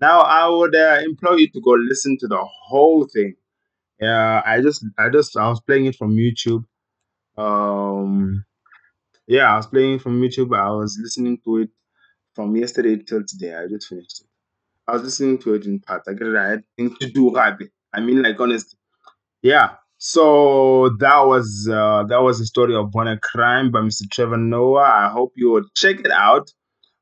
Now 0.00 0.20
I 0.22 0.48
would 0.48 0.74
uh, 0.74 1.00
implore 1.04 1.38
you 1.38 1.48
to 1.50 1.60
go 1.60 1.72
listen 1.72 2.18
to 2.20 2.28
the 2.28 2.42
whole 2.68 3.06
thing. 3.06 3.34
Yeah, 4.00 4.42
I 4.44 4.60
just 4.60 4.84
I 4.98 5.08
just 5.10 5.36
I 5.36 5.48
was 5.48 5.60
playing 5.60 5.86
it 5.86 5.96
from 5.96 6.16
YouTube. 6.16 6.64
Um, 7.36 8.44
yeah, 9.30 9.52
I 9.52 9.56
was 9.56 9.68
playing 9.68 10.00
from 10.00 10.20
YouTube. 10.20 10.56
I 10.58 10.70
was 10.70 10.98
listening 11.00 11.38
to 11.44 11.58
it 11.58 11.70
from 12.34 12.56
yesterday 12.56 12.96
till 12.96 13.22
today. 13.24 13.54
I 13.54 13.68
just 13.68 13.86
finished 13.86 14.22
it. 14.22 14.26
I 14.88 14.94
was 14.94 15.04
listening 15.04 15.38
to 15.38 15.54
it 15.54 15.66
in 15.66 15.78
part. 15.78 16.02
I 16.08 16.14
get 16.14 16.26
it. 16.26 16.36
I 16.36 16.48
had 16.48 16.64
things 16.76 16.98
to 16.98 17.08
do, 17.08 17.32
Rabi. 17.32 17.68
I 17.94 18.00
mean, 18.00 18.22
like 18.22 18.40
honestly, 18.40 18.76
yeah. 19.40 19.76
So 19.98 20.96
that 20.98 21.20
was 21.26 21.68
uh, 21.70 22.04
that 22.08 22.22
was 22.22 22.40
the 22.40 22.46
story 22.46 22.74
of 22.74 22.90
Born 22.90 23.06
a 23.06 23.18
Crime 23.20 23.70
by 23.70 23.80
Mr. 23.80 24.10
Trevor 24.10 24.36
Noah. 24.36 24.82
I 24.82 25.08
hope 25.10 25.32
you 25.36 25.50
will 25.50 25.64
check 25.76 26.00
it 26.00 26.10
out 26.10 26.50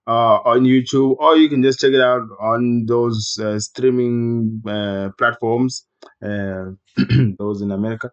uh, 0.07 0.39
on 0.45 0.65
YouTube, 0.65 1.17
or 1.19 1.37
you 1.37 1.49
can 1.49 1.63
just 1.63 1.81
check 1.81 1.93
it 1.93 2.01
out 2.03 2.23
on 2.41 2.85
those 2.87 3.39
uh, 3.43 3.59
streaming 3.59 4.63
uh, 4.69 5.11
platforms, 5.17 5.87
uh, 6.23 6.73
those 7.39 7.63
in 7.63 7.71
America. 7.71 8.11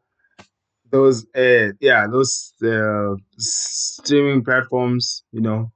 Those, 0.95 1.25
uh, 1.35 1.73
yeah, 1.81 2.07
those 2.09 2.53
uh, 2.63 3.15
streaming 3.37 4.45
platforms. 4.45 5.23
You 5.33 5.41
know, 5.41 5.73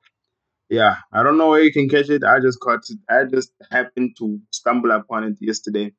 yeah, 0.70 0.96
I 1.12 1.24
don't 1.24 1.38
know 1.38 1.50
where 1.50 1.62
you 1.62 1.74
can 1.74 1.90
catch 1.90 2.10
it. 2.10 2.24
I 2.24 2.40
just 2.40 2.62
caught 2.62 2.90
it. 2.90 3.00
I 3.10 3.26
just 3.26 3.52
happened 3.70 4.16
to 4.20 4.40
stumble 4.50 4.92
upon 4.92 5.26
it 5.26 5.38
yesterday 5.42 5.92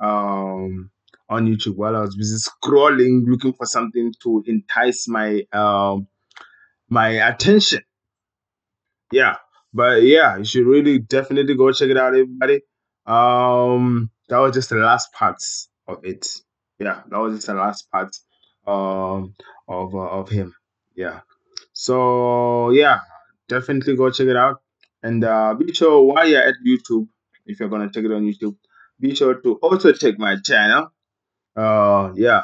um, 0.00 0.90
on 1.28 1.46
YouTube 1.46 1.76
while 1.76 1.94
I 1.94 2.00
was 2.00 2.16
busy 2.16 2.38
scrolling, 2.38 3.22
looking 3.28 3.52
for 3.52 3.66
something 3.66 4.12
to 4.24 4.42
entice 4.48 5.06
my 5.06 5.42
um, 5.52 6.08
my 6.88 7.10
attention. 7.28 7.82
Yeah, 9.12 9.36
but 9.72 10.02
yeah, 10.02 10.38
you 10.38 10.44
should 10.44 10.66
really 10.66 10.98
definitely 10.98 11.54
go 11.54 11.70
check 11.70 11.90
it 11.90 11.96
out, 11.96 12.14
everybody. 12.14 12.62
Um, 13.06 14.10
that 14.28 14.38
was 14.38 14.54
just 14.54 14.70
the 14.70 14.76
last 14.76 15.12
part 15.12 15.40
of 15.86 16.04
it. 16.04 16.26
Yeah, 16.80 17.02
that 17.08 17.16
was 17.16 17.36
just 17.36 17.46
the 17.46 17.54
last 17.54 17.88
part 17.92 18.10
um 18.66 19.34
of 19.68 19.94
uh, 19.94 20.08
of 20.20 20.28
him. 20.28 20.54
Yeah. 20.94 21.20
So 21.72 22.70
yeah, 22.70 23.00
definitely 23.48 23.96
go 23.96 24.10
check 24.10 24.28
it 24.28 24.36
out. 24.36 24.62
And 25.02 25.22
uh, 25.24 25.54
be 25.54 25.72
sure 25.72 26.02
while 26.02 26.26
you're 26.28 26.42
at 26.42 26.54
YouTube, 26.66 27.08
if 27.44 27.60
you're 27.60 27.68
gonna 27.68 27.90
check 27.90 28.04
it 28.04 28.12
on 28.12 28.22
YouTube, 28.22 28.56
be 28.98 29.14
sure 29.14 29.34
to 29.40 29.54
also 29.56 29.92
check 29.92 30.18
my 30.18 30.36
channel. 30.44 30.92
Uh, 31.54 32.12
yeah, 32.14 32.42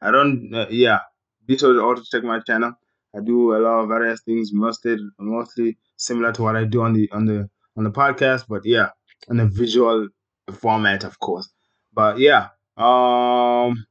I 0.00 0.10
don't. 0.10 0.52
Uh, 0.54 0.66
yeah, 0.70 1.00
be 1.46 1.56
sure 1.56 1.74
to 1.74 1.82
also 1.82 2.02
check 2.10 2.24
my 2.24 2.40
channel. 2.40 2.72
I 3.16 3.20
do 3.20 3.54
a 3.54 3.58
lot 3.58 3.80
of 3.80 3.88
various 3.88 4.22
things, 4.22 4.50
mostly 4.52 4.96
mostly 5.18 5.78
similar 5.96 6.32
to 6.32 6.42
what 6.42 6.56
I 6.56 6.64
do 6.64 6.82
on 6.82 6.92
the 6.94 7.08
on 7.12 7.26
the 7.26 7.48
on 7.76 7.84
the 7.84 7.90
podcast, 7.90 8.46
but 8.48 8.62
yeah, 8.64 8.90
in 9.28 9.40
a 9.40 9.46
visual 9.46 10.08
format, 10.52 11.04
of 11.04 11.18
course. 11.20 11.48
But 11.92 12.18
yeah, 12.18 12.48
um, 12.76 13.86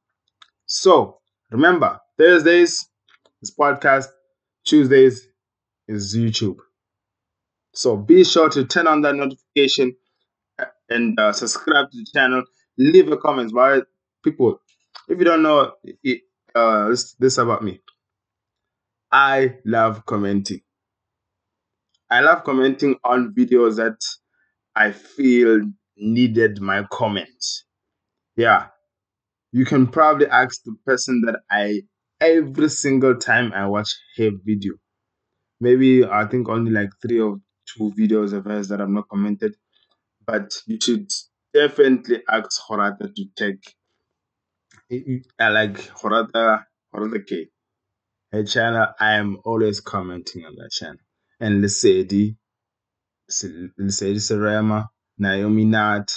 so 0.73 1.19
remember 1.51 1.99
Thursdays 2.17 2.89
is 3.43 3.55
podcast, 3.55 4.07
Tuesdays 4.65 5.27
is 5.87 6.17
YouTube. 6.17 6.57
So 7.75 7.95
be 7.95 8.23
sure 8.23 8.49
to 8.49 8.65
turn 8.65 8.87
on 8.87 9.01
that 9.03 9.15
notification 9.15 9.95
and 10.89 11.19
uh, 11.19 11.31
subscribe 11.31 11.91
to 11.91 11.97
the 11.97 12.07
channel. 12.11 12.43
Leave 12.79 13.11
a 13.11 13.17
comment, 13.17 13.51
but 13.53 13.85
people, 14.23 14.61
if 15.07 15.19
you 15.19 15.25
don't 15.25 15.43
know 15.43 15.73
it, 15.83 16.21
uh, 16.55 16.89
this, 16.89 17.13
this 17.19 17.37
about 17.37 17.63
me, 17.63 17.79
I 19.11 19.57
love 19.65 20.07
commenting. 20.07 20.61
I 22.09 22.21
love 22.21 22.43
commenting 22.43 22.95
on 23.03 23.35
videos 23.37 23.75
that 23.75 23.99
I 24.75 24.91
feel 24.91 25.61
needed 25.97 26.61
my 26.61 26.83
comment. 26.91 27.29
Yeah, 28.35 28.67
you 29.53 29.65
can 29.65 29.85
probably 29.87 30.25
ask 30.27 30.63
the 30.63 30.75
person 30.83 31.21
that 31.27 31.41
I 31.49 31.83
every 32.19 32.69
single 32.69 33.15
time 33.15 33.53
I 33.53 33.67
watch 33.67 33.89
her 34.17 34.31
video. 34.43 34.73
Maybe 35.61 36.03
I 36.03 36.25
think 36.25 36.49
only 36.49 36.71
like 36.71 36.89
three 37.01 37.21
or 37.21 37.37
two 37.77 37.93
videos 37.97 38.33
of 38.33 38.45
hers 38.45 38.67
that 38.69 38.81
I've 38.81 38.89
not 38.89 39.07
commented, 39.09 39.55
but 40.25 40.51
you 40.65 40.79
should 40.81 41.07
definitely 41.53 42.23
ask 42.27 42.59
Horata 42.67 43.13
to 43.13 43.25
take. 43.37 43.63
I 45.39 45.49
like 45.49 45.75
Horata 46.01 46.63
Horata 46.93 47.25
K. 47.25 47.47
Her 48.31 48.43
channel, 48.43 48.87
I 48.99 49.13
am 49.13 49.37
always 49.45 49.79
commenting 49.79 50.45
on 50.45 50.55
that 50.55 50.71
channel. 50.71 50.97
And 51.39 51.63
Lesedi, 51.63 52.35
Lesedi 53.29 54.19
Serema, 54.19 54.87
Naomi 55.19 55.65
Nat, 55.65 56.11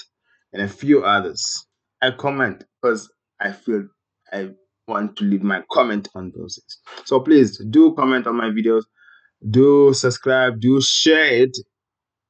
and 0.55 0.63
a 0.63 0.69
few 0.69 1.05
others. 1.05 1.67
I 2.01 2.13
comment 2.13 2.65
because 2.81 3.11
I 3.41 3.53
feel 3.53 3.89
I 4.33 4.51
want 4.89 5.17
to 5.17 5.25
leave 5.25 5.43
my 5.43 5.63
comment 5.71 6.09
on 6.15 6.33
those. 6.37 6.57
Things. 6.57 7.07
So 7.07 7.21
please 7.21 7.59
do 7.71 7.95
comment 7.95 8.27
on 8.27 8.37
my 8.37 8.51
videos, 8.51 8.83
do 9.49 9.93
subscribe, 9.95 10.61
do 10.61 10.81
share 10.81 11.27
it 11.27 11.57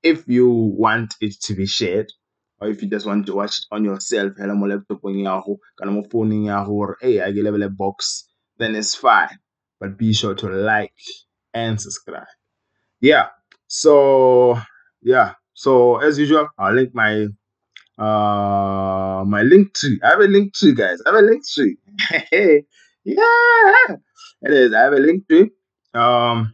if 0.02 0.26
you 0.26 0.48
want 0.48 1.14
it 1.20 1.34
to 1.42 1.54
be 1.54 1.66
shared. 1.66 2.12
Or 2.58 2.68
if 2.68 2.80
you 2.82 2.88
just 2.88 3.04
want 3.06 3.26
to 3.26 3.34
watch 3.34 3.58
it 3.58 3.66
on 3.70 3.84
yourself, 3.84 4.32
hello 4.38 4.54
mo 4.54 4.66
laptop 4.66 5.02
yaho, 5.02 5.56
kana 5.78 5.90
mo 5.90 6.02
phone 6.10 6.32
yaho, 6.32 6.68
or 6.68 6.96
hey, 7.00 7.20
I 7.20 7.30
get 7.30 7.44
level 7.44 7.62
a 7.62 7.68
box, 7.68 8.26
then 8.56 8.74
it's 8.74 8.94
fine. 8.94 9.38
But 9.78 9.98
be 9.98 10.14
sure 10.14 10.34
to 10.34 10.48
like 10.48 10.94
and 11.52 11.78
subscribe. 11.78 12.26
Yeah. 13.00 13.26
So 13.66 14.58
yeah. 15.02 15.34
So 15.52 15.96
as 15.98 16.18
usual, 16.18 16.48
I'll 16.58 16.74
link 16.74 16.94
my 16.94 17.26
uh 17.98 19.24
my 19.26 19.42
link 19.42 19.74
tree. 19.74 19.98
I 20.02 20.08
have 20.10 20.20
a 20.20 20.24
link 20.24 20.54
tree, 20.54 20.74
guys. 20.74 21.00
I 21.06 21.10
have 21.10 21.18
a 21.18 21.26
link 21.26 21.42
tree. 21.48 21.76
yeah, 23.04 23.96
it 24.42 24.52
is. 24.52 24.74
I 24.74 24.80
have 24.80 24.92
a 24.92 24.96
link 24.96 25.26
tree. 25.28 25.50
Um, 25.94 26.52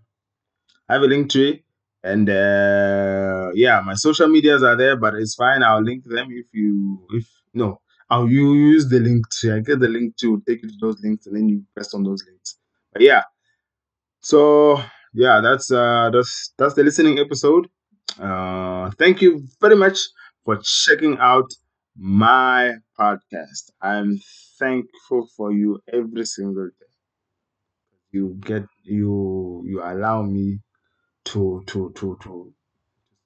I 0.88 0.94
have 0.94 1.02
a 1.02 1.06
link 1.06 1.30
tree, 1.30 1.64
and 2.04 2.28
uh, 2.28 3.50
yeah, 3.54 3.80
my 3.84 3.94
social 3.94 4.28
medias 4.28 4.62
are 4.62 4.76
there, 4.76 4.96
but 4.96 5.14
it's 5.14 5.34
fine. 5.34 5.62
I'll 5.62 5.82
link 5.82 6.04
them 6.04 6.28
if 6.30 6.46
you 6.52 7.06
if 7.10 7.26
no, 7.54 7.80
I'll 8.08 8.28
you 8.28 8.54
use 8.54 8.88
the 8.88 9.00
link 9.00 9.28
tree. 9.32 9.52
I 9.52 9.60
get 9.60 9.80
the 9.80 9.88
link 9.88 10.16
to 10.18 10.42
take 10.46 10.62
you 10.62 10.68
to 10.68 10.76
those 10.80 11.00
links, 11.02 11.26
and 11.26 11.36
then 11.36 11.48
you 11.48 11.64
press 11.74 11.92
on 11.94 12.04
those 12.04 12.24
links. 12.28 12.56
But 12.92 13.02
yeah, 13.02 13.22
so 14.20 14.80
yeah, 15.12 15.40
that's 15.42 15.70
uh 15.72 16.10
that's 16.12 16.52
that's 16.56 16.74
the 16.74 16.84
listening 16.84 17.18
episode. 17.18 17.68
Uh, 18.20 18.90
thank 18.98 19.22
you 19.22 19.42
very 19.60 19.76
much 19.76 19.98
for 20.44 20.58
checking 20.62 21.18
out 21.18 21.50
my 21.96 22.74
podcast. 22.98 23.70
I'm 23.80 24.18
thankful 24.58 25.28
for 25.36 25.52
you 25.52 25.80
every 25.92 26.24
single 26.26 26.66
day. 26.68 26.86
You 28.10 28.36
get 28.40 28.64
you 28.82 29.62
you 29.66 29.82
allow 29.82 30.22
me 30.22 30.60
to 31.26 31.62
to 31.66 31.92
to 31.94 32.18
to 32.22 32.52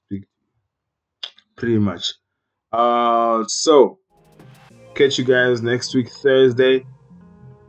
speak 0.07 0.25
pretty 1.57 1.79
much. 1.79 2.15
Uh, 2.73 3.45
so 3.49 3.99
catch 4.95 5.19
you 5.19 5.25
guys 5.25 5.63
next 5.63 5.95
week 5.95 6.09
Thursday. 6.11 6.85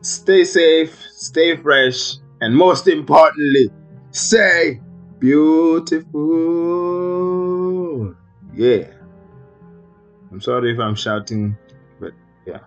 Stay 0.01 0.43
safe, 0.43 0.95
stay 1.11 1.55
fresh, 1.57 2.17
and 2.39 2.55
most 2.55 2.87
importantly, 2.87 3.69
stay 4.11 4.79
beautiful. 5.19 6.15
Yeah. 8.53 8.96
I'm 10.31 10.41
sorry 10.41 10.73
if 10.73 10.79
I'm 10.79 10.95
shouting, 10.95 11.57
but 11.99 12.13
yeah. 12.45 12.59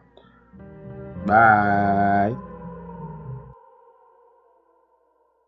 Bye. 1.27 2.35